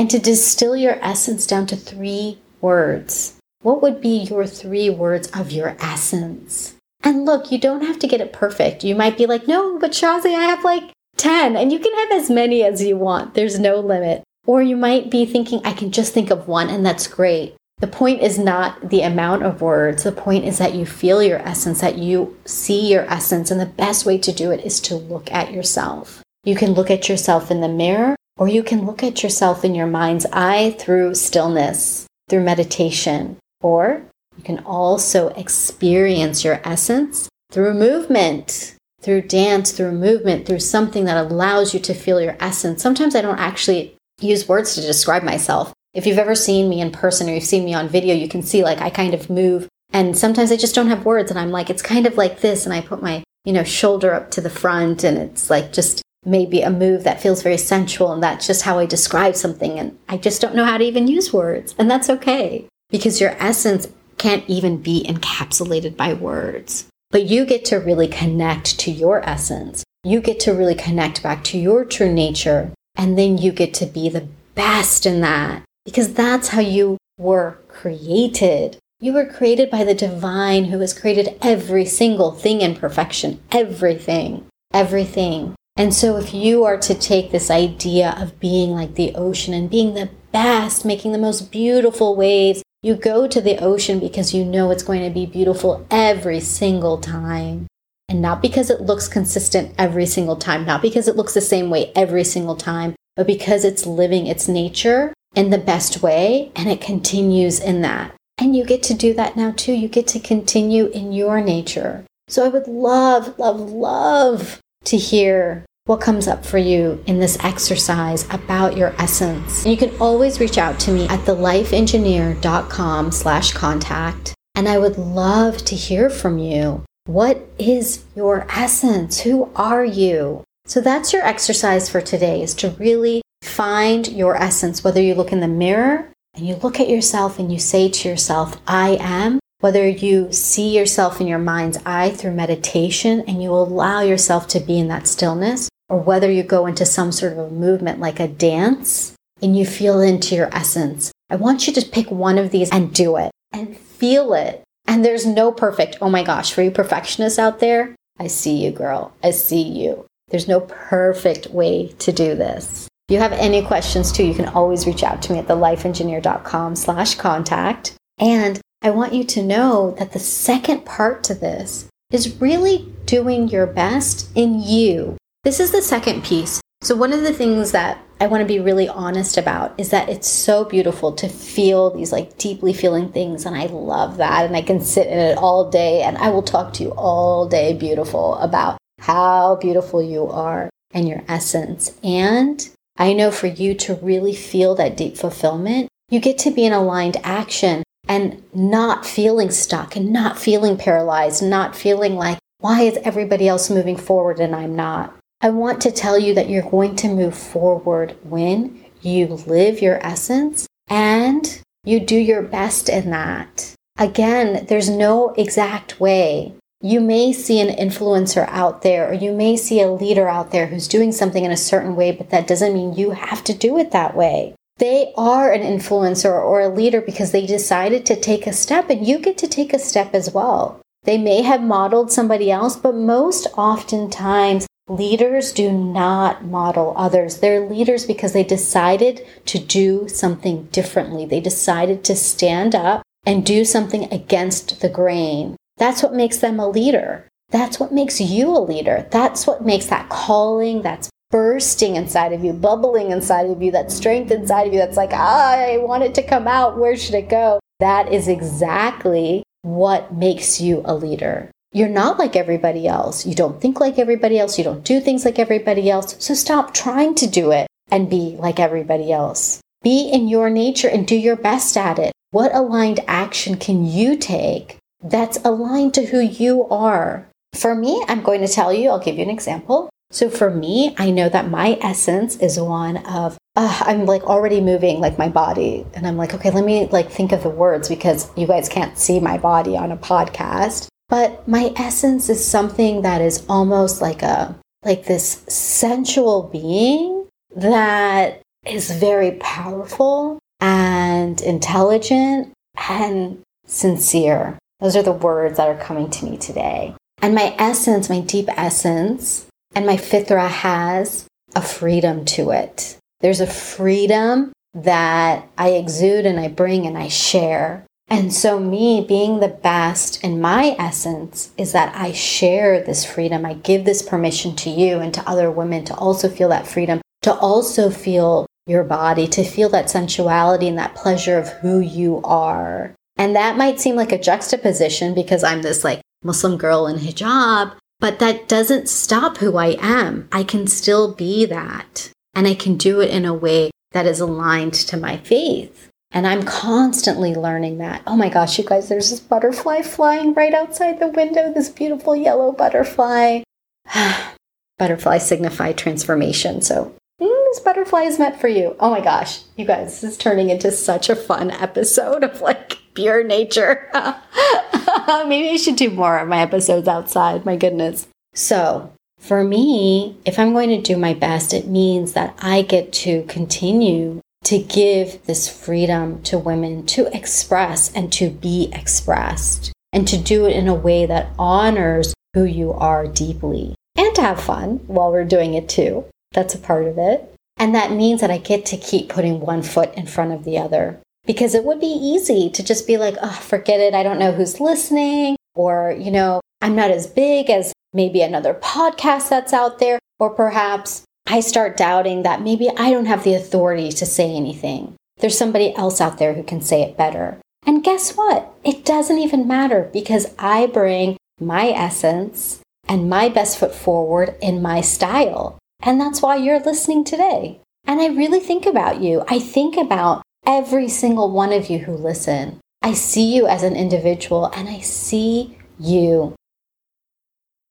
And 0.00 0.08
to 0.08 0.18
distill 0.18 0.74
your 0.74 0.96
essence 1.04 1.46
down 1.46 1.66
to 1.66 1.76
three 1.76 2.38
words. 2.62 3.36
What 3.60 3.82
would 3.82 4.00
be 4.00 4.16
your 4.22 4.46
three 4.46 4.88
words 4.88 5.28
of 5.32 5.52
your 5.52 5.76
essence? 5.78 6.74
And 7.04 7.26
look, 7.26 7.52
you 7.52 7.58
don't 7.58 7.84
have 7.84 7.98
to 7.98 8.06
get 8.06 8.22
it 8.22 8.32
perfect. 8.32 8.82
You 8.82 8.94
might 8.94 9.18
be 9.18 9.26
like, 9.26 9.46
no, 9.46 9.78
but 9.78 9.90
Shazi, 9.90 10.34
I 10.34 10.44
have 10.44 10.64
like 10.64 10.90
10, 11.18 11.54
and 11.54 11.70
you 11.70 11.78
can 11.78 11.92
have 11.92 12.12
as 12.12 12.30
many 12.30 12.64
as 12.64 12.82
you 12.82 12.96
want. 12.96 13.34
There's 13.34 13.58
no 13.58 13.78
limit. 13.78 14.22
Or 14.46 14.62
you 14.62 14.74
might 14.74 15.10
be 15.10 15.26
thinking, 15.26 15.60
I 15.66 15.74
can 15.74 15.92
just 15.92 16.14
think 16.14 16.30
of 16.30 16.48
one, 16.48 16.70
and 16.70 16.84
that's 16.84 17.06
great. 17.06 17.54
The 17.80 17.86
point 17.86 18.22
is 18.22 18.38
not 18.38 18.88
the 18.88 19.02
amount 19.02 19.42
of 19.42 19.60
words. 19.60 20.04
The 20.04 20.12
point 20.12 20.46
is 20.46 20.56
that 20.56 20.74
you 20.74 20.86
feel 20.86 21.22
your 21.22 21.40
essence, 21.40 21.82
that 21.82 21.98
you 21.98 22.38
see 22.46 22.90
your 22.90 23.02
essence. 23.02 23.50
And 23.50 23.60
the 23.60 23.66
best 23.66 24.06
way 24.06 24.16
to 24.16 24.32
do 24.32 24.50
it 24.50 24.64
is 24.64 24.80
to 24.80 24.96
look 24.96 25.30
at 25.30 25.52
yourself. 25.52 26.22
You 26.42 26.56
can 26.56 26.72
look 26.72 26.90
at 26.90 27.10
yourself 27.10 27.50
in 27.50 27.60
the 27.60 27.68
mirror 27.68 28.16
or 28.40 28.48
you 28.48 28.62
can 28.62 28.86
look 28.86 29.02
at 29.02 29.22
yourself 29.22 29.64
in 29.66 29.74
your 29.74 29.86
mind's 29.86 30.24
eye 30.32 30.74
through 30.78 31.14
stillness, 31.14 32.06
through 32.30 32.42
meditation. 32.42 33.36
Or 33.60 34.02
you 34.38 34.42
can 34.42 34.60
also 34.60 35.28
experience 35.28 36.42
your 36.42 36.58
essence 36.64 37.28
through 37.52 37.74
movement, 37.74 38.76
through 39.02 39.22
dance, 39.22 39.72
through 39.72 39.92
movement, 39.92 40.46
through 40.46 40.60
something 40.60 41.04
that 41.04 41.18
allows 41.18 41.74
you 41.74 41.80
to 41.80 41.92
feel 41.92 42.18
your 42.18 42.38
essence. 42.40 42.82
Sometimes 42.82 43.14
I 43.14 43.20
don't 43.20 43.38
actually 43.38 43.94
use 44.22 44.48
words 44.48 44.74
to 44.74 44.80
describe 44.80 45.22
myself. 45.22 45.74
If 45.92 46.06
you've 46.06 46.18
ever 46.18 46.34
seen 46.34 46.70
me 46.70 46.80
in 46.80 46.92
person 46.92 47.28
or 47.28 47.34
you've 47.34 47.44
seen 47.44 47.66
me 47.66 47.74
on 47.74 47.88
video, 47.88 48.14
you 48.14 48.28
can 48.28 48.42
see 48.42 48.64
like 48.64 48.80
I 48.80 48.88
kind 48.88 49.12
of 49.12 49.28
move 49.28 49.68
and 49.92 50.16
sometimes 50.16 50.50
I 50.50 50.56
just 50.56 50.74
don't 50.74 50.88
have 50.88 51.04
words 51.04 51.30
and 51.30 51.38
I'm 51.38 51.50
like, 51.50 51.68
it's 51.68 51.82
kind 51.82 52.06
of 52.06 52.16
like 52.16 52.40
this. 52.40 52.64
And 52.64 52.72
I 52.72 52.80
put 52.80 53.02
my, 53.02 53.22
you 53.44 53.52
know, 53.52 53.64
shoulder 53.64 54.14
up 54.14 54.30
to 54.30 54.40
the 54.40 54.48
front 54.48 55.04
and 55.04 55.18
it's 55.18 55.50
like 55.50 55.74
just 55.74 56.00
maybe 56.24 56.60
a 56.60 56.70
move 56.70 57.04
that 57.04 57.20
feels 57.20 57.42
very 57.42 57.56
sensual 57.56 58.12
and 58.12 58.22
that's 58.22 58.46
just 58.46 58.62
how 58.62 58.78
I 58.78 58.86
describe 58.86 59.36
something 59.36 59.78
and 59.78 59.98
I 60.08 60.18
just 60.18 60.40
don't 60.40 60.54
know 60.54 60.64
how 60.64 60.78
to 60.78 60.84
even 60.84 61.08
use 61.08 61.32
words. 61.32 61.74
And 61.78 61.90
that's 61.90 62.10
okay 62.10 62.66
because 62.90 63.20
your 63.20 63.36
essence 63.38 63.88
can't 64.18 64.44
even 64.48 64.78
be 64.78 65.04
encapsulated 65.08 65.96
by 65.96 66.12
words. 66.12 66.86
But 67.10 67.24
you 67.24 67.44
get 67.44 67.64
to 67.66 67.76
really 67.76 68.06
connect 68.06 68.78
to 68.80 68.90
your 68.90 69.26
essence. 69.26 69.82
You 70.04 70.20
get 70.20 70.38
to 70.40 70.52
really 70.52 70.74
connect 70.74 71.22
back 71.22 71.42
to 71.44 71.58
your 71.58 71.84
true 71.84 72.12
nature. 72.12 72.70
And 72.96 73.18
then 73.18 73.38
you 73.38 73.50
get 73.50 73.72
to 73.74 73.86
be 73.86 74.08
the 74.08 74.28
best 74.54 75.06
in 75.06 75.20
that 75.22 75.62
because 75.84 76.12
that's 76.12 76.48
how 76.48 76.60
you 76.60 76.98
were 77.18 77.58
created. 77.68 78.76
You 79.00 79.14
were 79.14 79.24
created 79.24 79.70
by 79.70 79.84
the 79.84 79.94
divine 79.94 80.66
who 80.66 80.78
has 80.80 80.98
created 80.98 81.38
every 81.40 81.86
single 81.86 82.32
thing 82.32 82.60
in 82.60 82.74
perfection. 82.76 83.40
Everything. 83.50 84.46
Everything 84.72 85.56
and 85.80 85.94
so, 85.94 86.18
if 86.18 86.34
you 86.34 86.64
are 86.64 86.76
to 86.76 86.94
take 86.94 87.30
this 87.30 87.50
idea 87.50 88.14
of 88.18 88.38
being 88.38 88.72
like 88.72 88.96
the 88.96 89.14
ocean 89.14 89.54
and 89.54 89.70
being 89.70 89.94
the 89.94 90.10
best, 90.30 90.84
making 90.84 91.12
the 91.12 91.18
most 91.18 91.50
beautiful 91.50 92.14
waves, 92.14 92.62
you 92.82 92.94
go 92.94 93.26
to 93.26 93.40
the 93.40 93.56
ocean 93.64 93.98
because 93.98 94.34
you 94.34 94.44
know 94.44 94.70
it's 94.70 94.82
going 94.82 95.02
to 95.02 95.08
be 95.08 95.24
beautiful 95.24 95.86
every 95.90 96.38
single 96.38 96.98
time. 96.98 97.66
And 98.10 98.20
not 98.20 98.42
because 98.42 98.68
it 98.68 98.82
looks 98.82 99.08
consistent 99.08 99.74
every 99.78 100.04
single 100.04 100.36
time, 100.36 100.66
not 100.66 100.82
because 100.82 101.08
it 101.08 101.16
looks 101.16 101.32
the 101.32 101.40
same 101.40 101.70
way 101.70 101.92
every 101.96 102.24
single 102.24 102.56
time, 102.56 102.94
but 103.16 103.26
because 103.26 103.64
it's 103.64 103.86
living 103.86 104.26
its 104.26 104.48
nature 104.48 105.14
in 105.34 105.48
the 105.48 105.56
best 105.56 106.02
way 106.02 106.52
and 106.54 106.68
it 106.68 106.82
continues 106.82 107.58
in 107.58 107.80
that. 107.80 108.14
And 108.36 108.54
you 108.54 108.66
get 108.66 108.82
to 108.82 108.92
do 108.92 109.14
that 109.14 109.34
now 109.34 109.52
too. 109.52 109.72
You 109.72 109.88
get 109.88 110.08
to 110.08 110.20
continue 110.20 110.88
in 110.88 111.14
your 111.14 111.40
nature. 111.40 112.04
So 112.28 112.44
I 112.44 112.48
would 112.48 112.68
love, 112.68 113.38
love, 113.38 113.58
love 113.58 114.60
to 114.84 114.98
hear 114.98 115.64
what 115.84 116.00
comes 116.00 116.28
up 116.28 116.46
for 116.46 116.58
you 116.58 117.02
in 117.06 117.18
this 117.18 117.36
exercise 117.42 118.24
about 118.30 118.76
your 118.76 118.94
essence. 118.98 119.64
And 119.64 119.72
you 119.72 119.78
can 119.78 119.96
always 120.00 120.38
reach 120.38 120.58
out 120.58 120.78
to 120.80 120.92
me 120.92 121.08
at 121.08 121.20
thelifeengineer.com 121.20 123.10
slash 123.10 123.52
contact. 123.52 124.34
And 124.54 124.68
I 124.68 124.78
would 124.78 124.98
love 124.98 125.58
to 125.64 125.74
hear 125.74 126.10
from 126.10 126.38
you. 126.38 126.84
What 127.06 127.48
is 127.58 128.04
your 128.14 128.46
essence? 128.50 129.20
Who 129.20 129.50
are 129.56 129.84
you? 129.84 130.44
So 130.66 130.80
that's 130.80 131.12
your 131.12 131.22
exercise 131.22 131.88
for 131.88 132.00
today 132.00 132.42
is 132.42 132.54
to 132.54 132.70
really 132.70 133.22
find 133.42 134.06
your 134.06 134.36
essence, 134.36 134.84
whether 134.84 135.00
you 135.00 135.14
look 135.14 135.32
in 135.32 135.40
the 135.40 135.48
mirror 135.48 136.12
and 136.34 136.46
you 136.46 136.54
look 136.56 136.78
at 136.78 136.88
yourself 136.88 137.38
and 137.38 137.50
you 137.52 137.58
say 137.58 137.88
to 137.88 138.08
yourself, 138.08 138.60
I 138.66 138.96
am, 139.00 139.40
whether 139.60 139.86
you 139.88 140.32
see 140.32 140.76
yourself 140.76 141.20
in 141.20 141.26
your 141.26 141.38
mind's 141.38 141.78
eye 141.86 142.10
through 142.10 142.32
meditation 142.32 143.22
and 143.28 143.42
you 143.42 143.50
allow 143.52 144.00
yourself 144.00 144.48
to 144.48 144.60
be 144.60 144.78
in 144.78 144.88
that 144.88 145.06
stillness, 145.06 145.68
or 145.88 145.98
whether 145.98 146.30
you 146.30 146.42
go 146.42 146.66
into 146.66 146.84
some 146.84 147.12
sort 147.12 147.32
of 147.32 147.38
a 147.38 147.50
movement 147.50 148.00
like 148.00 148.20
a 148.20 148.28
dance 148.28 149.14
and 149.42 149.56
you 149.56 149.64
feel 149.66 150.00
into 150.00 150.34
your 150.34 150.54
essence. 150.54 151.12
I 151.28 151.36
want 151.36 151.66
you 151.66 151.72
to 151.74 151.86
pick 151.86 152.10
one 152.10 152.38
of 152.38 152.50
these 152.50 152.70
and 152.70 152.92
do 152.92 153.16
it 153.16 153.30
and 153.52 153.76
feel 153.76 154.34
it. 154.34 154.62
And 154.86 155.04
there's 155.04 155.26
no 155.26 155.52
perfect, 155.52 155.98
oh 156.00 156.10
my 156.10 156.22
gosh, 156.22 156.52
for 156.52 156.62
you 156.62 156.70
perfectionists 156.70 157.38
out 157.38 157.60
there, 157.60 157.94
I 158.18 158.26
see 158.26 158.56
you, 158.56 158.70
girl. 158.70 159.12
I 159.22 159.30
see 159.30 159.62
you. 159.62 160.06
There's 160.28 160.48
no 160.48 160.60
perfect 160.60 161.48
way 161.48 161.88
to 161.98 162.12
do 162.12 162.34
this. 162.34 162.88
If 163.08 163.14
you 163.14 163.18
have 163.18 163.32
any 163.32 163.64
questions 163.64 164.12
too, 164.12 164.24
you 164.24 164.34
can 164.34 164.48
always 164.48 164.86
reach 164.86 165.02
out 165.02 165.22
to 165.22 165.32
me 165.32 165.38
at 165.38 165.48
thelifeengineer.com 165.48 166.76
slash 166.76 167.16
contact. 167.16 167.94
And 168.18 168.60
I 168.82 168.88
want 168.88 169.12
you 169.12 169.24
to 169.24 169.42
know 169.42 169.94
that 169.98 170.12
the 170.12 170.18
second 170.18 170.86
part 170.86 171.22
to 171.24 171.34
this 171.34 171.86
is 172.10 172.40
really 172.40 172.90
doing 173.04 173.48
your 173.48 173.66
best 173.66 174.30
in 174.34 174.58
you. 174.58 175.18
This 175.44 175.60
is 175.60 175.70
the 175.70 175.82
second 175.82 176.24
piece. 176.24 176.62
So, 176.80 176.96
one 176.96 177.12
of 177.12 177.20
the 177.20 177.34
things 177.34 177.72
that 177.72 177.98
I 178.22 178.26
want 178.26 178.40
to 178.40 178.46
be 178.46 178.58
really 178.58 178.88
honest 178.88 179.36
about 179.36 179.74
is 179.78 179.90
that 179.90 180.08
it's 180.08 180.28
so 180.28 180.64
beautiful 180.64 181.12
to 181.12 181.28
feel 181.28 181.90
these 181.90 182.10
like 182.10 182.38
deeply 182.38 182.72
feeling 182.72 183.12
things. 183.12 183.44
And 183.44 183.54
I 183.54 183.66
love 183.66 184.16
that. 184.16 184.46
And 184.46 184.56
I 184.56 184.62
can 184.62 184.80
sit 184.80 185.08
in 185.08 185.18
it 185.18 185.36
all 185.36 185.70
day 185.70 186.00
and 186.00 186.16
I 186.16 186.30
will 186.30 186.42
talk 186.42 186.72
to 186.74 186.82
you 186.82 186.90
all 186.92 187.46
day, 187.46 187.74
beautiful, 187.74 188.36
about 188.36 188.78
how 188.98 189.56
beautiful 189.56 190.02
you 190.02 190.26
are 190.28 190.70
and 190.92 191.06
your 191.06 191.22
essence. 191.28 191.98
And 192.02 192.66
I 192.96 193.12
know 193.12 193.30
for 193.30 193.46
you 193.46 193.74
to 193.74 193.96
really 193.96 194.34
feel 194.34 194.74
that 194.76 194.96
deep 194.96 195.18
fulfillment, 195.18 195.88
you 196.08 196.18
get 196.18 196.38
to 196.38 196.50
be 196.50 196.64
in 196.64 196.72
aligned 196.72 197.18
action 197.22 197.82
and 198.10 198.42
not 198.52 199.06
feeling 199.06 199.52
stuck 199.52 199.94
and 199.94 200.12
not 200.12 200.36
feeling 200.36 200.76
paralyzed, 200.76 201.44
not 201.44 201.76
feeling 201.76 202.16
like, 202.16 202.38
why 202.58 202.82
is 202.82 202.98
everybody 203.04 203.46
else 203.46 203.70
moving 203.70 203.96
forward 203.96 204.40
and 204.40 204.54
I'm 204.54 204.74
not? 204.74 205.16
I 205.40 205.50
want 205.50 205.80
to 205.82 205.92
tell 205.92 206.18
you 206.18 206.34
that 206.34 206.50
you're 206.50 206.68
going 206.68 206.96
to 206.96 207.08
move 207.08 207.38
forward 207.38 208.16
when 208.24 208.84
you 209.00 209.28
live 209.28 209.80
your 209.80 210.04
essence 210.04 210.66
and 210.88 211.62
you 211.84 212.00
do 212.00 212.16
your 212.16 212.42
best 212.42 212.88
in 212.88 213.10
that. 213.10 213.76
Again, 213.96 214.66
there's 214.66 214.90
no 214.90 215.30
exact 215.38 216.00
way 216.00 216.54
you 216.82 217.00
may 217.00 217.32
see 217.32 217.60
an 217.60 217.68
influencer 217.76 218.48
out 218.48 218.82
there, 218.82 219.08
or 219.08 219.12
you 219.12 219.32
may 219.32 219.56
see 219.56 219.80
a 219.82 219.90
leader 219.90 220.28
out 220.28 220.50
there 220.50 220.66
who's 220.66 220.88
doing 220.88 221.12
something 221.12 221.44
in 221.44 221.52
a 221.52 221.56
certain 221.56 221.94
way, 221.94 222.10
but 222.10 222.30
that 222.30 222.46
doesn't 222.46 222.74
mean 222.74 222.94
you 222.94 223.10
have 223.10 223.44
to 223.44 223.54
do 223.54 223.78
it 223.78 223.92
that 223.92 224.16
way. 224.16 224.54
They 224.80 225.12
are 225.14 225.52
an 225.52 225.60
influencer 225.60 226.32
or 226.32 226.62
a 226.62 226.74
leader 226.74 227.02
because 227.02 227.32
they 227.32 227.44
decided 227.44 228.06
to 228.06 228.18
take 228.18 228.46
a 228.46 228.52
step, 228.54 228.88
and 228.88 229.06
you 229.06 229.18
get 229.18 229.36
to 229.38 229.46
take 229.46 229.74
a 229.74 229.78
step 229.78 230.14
as 230.14 230.32
well. 230.32 230.80
They 231.04 231.18
may 231.18 231.42
have 231.42 231.62
modeled 231.62 232.10
somebody 232.10 232.50
else, 232.50 232.76
but 232.76 232.94
most 232.94 233.46
oftentimes, 233.58 234.66
leaders 234.88 235.52
do 235.52 235.70
not 235.70 236.46
model 236.46 236.94
others. 236.96 237.40
They're 237.40 237.68
leaders 237.68 238.06
because 238.06 238.32
they 238.32 238.42
decided 238.42 239.26
to 239.44 239.58
do 239.58 240.08
something 240.08 240.64
differently. 240.72 241.26
They 241.26 241.40
decided 241.40 242.02
to 242.04 242.16
stand 242.16 242.74
up 242.74 243.02
and 243.26 243.44
do 243.44 243.66
something 243.66 244.10
against 244.10 244.80
the 244.80 244.88
grain. 244.88 245.56
That's 245.76 246.02
what 246.02 246.14
makes 246.14 246.38
them 246.38 246.58
a 246.58 246.68
leader. 246.68 247.28
That's 247.50 247.78
what 247.78 247.92
makes 247.92 248.18
you 248.18 248.48
a 248.56 248.60
leader. 248.60 249.06
That's 249.10 249.46
what 249.46 249.62
makes 249.62 249.86
that 249.86 250.08
calling 250.08 250.80
that's 250.80 251.09
bursting 251.30 251.96
inside 251.96 252.32
of 252.32 252.44
you, 252.44 252.52
bubbling 252.52 253.10
inside 253.10 253.46
of 253.46 253.62
you, 253.62 253.70
that 253.72 253.90
strength 253.90 254.30
inside 254.30 254.66
of 254.66 254.72
you 254.72 254.78
that's 254.78 254.96
like, 254.96 255.12
ah, 255.12 255.54
I 255.54 255.78
want 255.78 256.02
it 256.02 256.14
to 256.16 256.22
come 256.22 256.48
out. 256.48 256.78
Where 256.78 256.96
should 256.96 257.14
it 257.14 257.28
go? 257.28 257.60
That 257.78 258.12
is 258.12 258.28
exactly 258.28 259.42
what 259.62 260.14
makes 260.14 260.60
you 260.60 260.82
a 260.84 260.94
leader. 260.94 261.50
You're 261.72 261.88
not 261.88 262.18
like 262.18 262.34
everybody 262.34 262.88
else. 262.88 263.24
You 263.24 263.34
don't 263.34 263.60
think 263.60 263.78
like 263.78 263.98
everybody 263.98 264.38
else. 264.38 264.58
You 264.58 264.64
don't 264.64 264.84
do 264.84 265.00
things 265.00 265.24
like 265.24 265.38
everybody 265.38 265.88
else. 265.88 266.16
So 266.18 266.34
stop 266.34 266.74
trying 266.74 267.14
to 267.16 267.26
do 267.26 267.52
it 267.52 267.68
and 267.90 268.10
be 268.10 268.36
like 268.38 268.58
everybody 268.58 269.12
else. 269.12 269.60
Be 269.82 270.10
in 270.10 270.28
your 270.28 270.50
nature 270.50 270.88
and 270.88 271.06
do 271.06 271.16
your 271.16 271.36
best 271.36 271.76
at 271.76 271.98
it. 271.98 272.12
What 272.32 272.54
aligned 272.54 273.00
action 273.06 273.56
can 273.56 273.86
you 273.86 274.16
take 274.16 274.76
that's 275.02 275.38
aligned 275.44 275.94
to 275.94 276.06
who 276.06 276.20
you 276.20 276.66
are. 276.68 277.28
For 277.54 277.74
me, 277.74 278.04
I'm 278.08 278.22
going 278.22 278.40
to 278.42 278.48
tell 278.48 278.72
you, 278.72 278.90
I'll 278.90 278.98
give 278.98 279.16
you 279.16 279.22
an 279.22 279.30
example. 279.30 279.89
So 280.10 280.28
for 280.28 280.50
me, 280.50 280.94
I 280.98 281.10
know 281.10 281.28
that 281.28 281.50
my 281.50 281.78
essence 281.80 282.36
is 282.36 282.58
one 282.58 282.98
of 282.98 283.38
uh, 283.56 283.82
I'm 283.84 284.06
like 284.06 284.22
already 284.24 284.60
moving 284.60 285.00
like 285.00 285.18
my 285.18 285.28
body 285.28 285.84
and 285.94 286.06
I'm 286.06 286.16
like 286.16 286.34
okay, 286.34 286.50
let 286.50 286.64
me 286.64 286.86
like 286.86 287.10
think 287.10 287.32
of 287.32 287.42
the 287.42 287.50
words 287.50 287.88
because 287.88 288.30
you 288.36 288.46
guys 288.46 288.68
can't 288.68 288.98
see 288.98 289.20
my 289.20 289.38
body 289.38 289.76
on 289.76 289.92
a 289.92 289.96
podcast. 289.96 290.88
But 291.08 291.46
my 291.48 291.72
essence 291.76 292.28
is 292.28 292.44
something 292.44 293.02
that 293.02 293.20
is 293.20 293.44
almost 293.48 294.00
like 294.00 294.22
a 294.22 294.56
like 294.84 295.06
this 295.06 295.42
sensual 295.48 296.44
being 296.44 297.28
that 297.54 298.42
is 298.66 298.90
very 298.90 299.32
powerful 299.32 300.38
and 300.60 301.40
intelligent 301.40 302.52
and 302.88 303.42
sincere. 303.66 304.58
Those 304.80 304.96
are 304.96 305.02
the 305.02 305.12
words 305.12 305.56
that 305.56 305.68
are 305.68 305.80
coming 305.80 306.10
to 306.10 306.24
me 306.24 306.36
today. 306.36 306.94
And 307.22 307.34
my 307.34 307.54
essence, 307.58 308.08
my 308.08 308.20
deep 308.20 308.48
essence, 308.56 309.46
and 309.74 309.86
my 309.86 309.96
fitra 309.96 310.48
has 310.48 311.26
a 311.54 311.62
freedom 311.62 312.24
to 312.24 312.50
it. 312.50 312.96
There's 313.20 313.40
a 313.40 313.46
freedom 313.46 314.52
that 314.74 315.48
I 315.58 315.70
exude 315.70 316.26
and 316.26 316.38
I 316.38 316.48
bring 316.48 316.86
and 316.86 316.96
I 316.96 317.08
share. 317.08 317.84
And 318.08 318.32
so, 318.32 318.58
me 318.58 319.04
being 319.06 319.38
the 319.38 319.48
best 319.48 320.24
in 320.24 320.40
my 320.40 320.74
essence 320.78 321.52
is 321.56 321.72
that 321.72 321.94
I 321.94 322.10
share 322.10 322.82
this 322.82 323.04
freedom. 323.04 323.46
I 323.46 323.54
give 323.54 323.84
this 323.84 324.02
permission 324.02 324.56
to 324.56 324.70
you 324.70 324.98
and 324.98 325.14
to 325.14 325.28
other 325.28 325.50
women 325.50 325.84
to 325.84 325.94
also 325.94 326.28
feel 326.28 326.48
that 326.48 326.66
freedom, 326.66 327.00
to 327.22 327.32
also 327.34 327.88
feel 327.88 328.46
your 328.66 328.82
body, 328.82 329.28
to 329.28 329.44
feel 329.44 329.68
that 329.68 329.90
sensuality 329.90 330.66
and 330.66 330.78
that 330.78 330.96
pleasure 330.96 331.38
of 331.38 331.48
who 331.48 331.78
you 331.78 332.20
are. 332.24 332.94
And 333.16 333.36
that 333.36 333.56
might 333.56 333.78
seem 333.78 333.94
like 333.94 334.12
a 334.12 334.18
juxtaposition 334.18 335.14
because 335.14 335.44
I'm 335.44 335.62
this 335.62 335.84
like 335.84 336.00
Muslim 336.24 336.56
girl 336.56 336.88
in 336.88 336.96
hijab, 336.96 337.74
but 338.00 338.18
that 338.18 338.48
doesn't 338.48 338.88
stop 338.88 339.36
who 339.36 339.56
I 339.56 339.76
am. 339.78 340.28
I 340.32 340.42
can 340.42 340.66
still 340.66 341.14
be 341.14 341.44
that. 341.46 342.10
And 342.34 342.46
I 342.46 342.54
can 342.54 342.76
do 342.76 343.00
it 343.00 343.10
in 343.10 343.24
a 343.24 343.34
way 343.34 343.70
that 343.92 344.06
is 344.06 344.20
aligned 344.20 344.74
to 344.74 344.96
my 344.96 345.18
faith. 345.18 345.88
And 346.12 346.26
I'm 346.26 346.42
constantly 346.42 347.34
learning 347.34 347.78
that. 347.78 348.02
Oh 348.06 348.16
my 348.16 348.28
gosh, 348.28 348.58
you 348.58 348.64
guys, 348.64 348.88
there's 348.88 349.10
this 349.10 349.20
butterfly 349.20 349.82
flying 349.82 350.34
right 350.34 350.54
outside 350.54 350.98
the 350.98 351.08
window, 351.08 351.52
this 351.52 351.68
beautiful 351.68 352.16
yellow 352.16 352.50
butterfly. 352.50 353.42
butterfly 354.78 355.18
signify 355.18 355.72
transformation. 355.72 356.62
So 356.62 356.94
mm, 357.20 357.44
this 357.50 357.60
butterfly 357.60 358.02
is 358.02 358.18
meant 358.18 358.40
for 358.40 358.48
you. 358.48 358.74
Oh 358.80 358.90
my 358.90 359.00
gosh, 359.00 359.42
you 359.56 359.64
guys, 359.64 360.00
this 360.00 360.12
is 360.12 360.16
turning 360.16 360.50
into 360.50 360.72
such 360.72 361.10
a 361.10 361.16
fun 361.16 361.50
episode 361.50 362.24
of 362.24 362.40
like 362.40 362.78
pure 362.94 363.22
nature. 363.22 363.88
Maybe 365.26 365.48
I 365.50 365.56
should 365.56 365.76
do 365.76 365.90
more 365.90 366.18
of 366.18 366.28
my 366.28 366.40
episodes 366.40 366.88
outside. 366.88 367.44
My 367.44 367.56
goodness. 367.56 368.06
So, 368.34 368.92
for 369.18 369.42
me, 369.42 370.16
if 370.24 370.38
I'm 370.38 370.52
going 370.52 370.70
to 370.70 370.80
do 370.80 370.96
my 370.96 371.14
best, 371.14 371.52
it 371.52 371.66
means 371.66 372.12
that 372.12 372.34
I 372.40 372.62
get 372.62 372.92
to 373.04 373.24
continue 373.24 374.20
to 374.44 374.58
give 374.58 375.24
this 375.26 375.48
freedom 375.48 376.22
to 376.22 376.38
women 376.38 376.86
to 376.86 377.14
express 377.14 377.92
and 377.92 378.12
to 378.14 378.30
be 378.30 378.70
expressed, 378.72 379.72
and 379.92 380.08
to 380.08 380.16
do 380.16 380.46
it 380.46 380.56
in 380.56 380.68
a 380.68 380.74
way 380.74 381.04
that 381.06 381.30
honors 381.38 382.14
who 382.34 382.44
you 382.44 382.72
are 382.72 383.06
deeply, 383.06 383.74
and 383.96 384.14
to 384.14 384.22
have 384.22 384.40
fun 384.40 384.80
while 384.86 385.10
we're 385.10 385.24
doing 385.24 385.54
it 385.54 385.68
too. 385.68 386.04
That's 386.32 386.54
a 386.54 386.58
part 386.58 386.86
of 386.86 386.96
it. 386.96 387.34
And 387.58 387.74
that 387.74 387.92
means 387.92 388.22
that 388.22 388.30
I 388.30 388.38
get 388.38 388.64
to 388.66 388.76
keep 388.76 389.10
putting 389.10 389.40
one 389.40 389.62
foot 389.62 389.92
in 389.94 390.06
front 390.06 390.32
of 390.32 390.44
the 390.44 390.56
other 390.56 391.00
because 391.26 391.54
it 391.54 391.64
would 391.64 391.80
be 391.80 391.86
easy 391.86 392.50
to 392.50 392.64
just 392.64 392.86
be 392.86 392.96
like, 392.96 393.16
oh, 393.22 393.32
forget 393.32 393.80
it. 393.80 393.94
I 393.94 394.02
don't 394.02 394.18
know 394.18 394.32
who's 394.32 394.60
listening. 394.60 395.36
Or, 395.54 395.94
you 395.98 396.10
know, 396.10 396.40
I'm 396.60 396.74
not 396.74 396.90
as 396.90 397.06
big 397.06 397.50
as 397.50 397.72
maybe 397.92 398.22
another 398.22 398.54
podcast 398.54 399.28
that's 399.28 399.52
out 399.52 399.78
there, 399.78 399.98
or 400.18 400.30
perhaps 400.30 401.02
I 401.26 401.40
start 401.40 401.76
doubting 401.76 402.22
that 402.22 402.42
maybe 402.42 402.68
I 402.76 402.90
don't 402.90 403.06
have 403.06 403.24
the 403.24 403.34
authority 403.34 403.90
to 403.90 404.06
say 404.06 404.34
anything. 404.34 404.94
There's 405.18 405.36
somebody 405.36 405.74
else 405.76 406.00
out 406.00 406.18
there 406.18 406.34
who 406.34 406.42
can 406.42 406.60
say 406.60 406.82
it 406.82 406.96
better. 406.96 407.38
And 407.66 407.84
guess 407.84 408.16
what? 408.16 408.52
It 408.64 408.84
doesn't 408.84 409.18
even 409.18 409.46
matter 409.46 409.90
because 409.92 410.34
I 410.38 410.66
bring 410.66 411.16
my 411.38 411.68
essence 411.68 412.60
and 412.88 413.10
my 413.10 413.28
best 413.28 413.58
foot 413.58 413.74
forward 413.74 414.34
in 414.40 414.62
my 414.62 414.80
style. 414.80 415.58
And 415.82 416.00
that's 416.00 416.22
why 416.22 416.36
you're 416.36 416.60
listening 416.60 417.04
today. 417.04 417.60
And 417.86 418.00
I 418.00 418.08
really 418.08 418.40
think 418.40 418.66
about 418.66 419.00
you. 419.00 419.24
I 419.28 419.38
think 419.38 419.76
about 419.76 420.22
every 420.46 420.88
single 420.88 421.30
one 421.30 421.52
of 421.52 421.70
you 421.70 421.78
who 421.80 421.92
listen. 421.92 422.60
I 422.82 422.94
see 422.94 423.34
you 423.34 423.46
as 423.46 423.62
an 423.62 423.76
individual 423.76 424.46
and 424.46 424.68
I 424.68 424.80
see 424.80 425.58
you. 425.78 426.34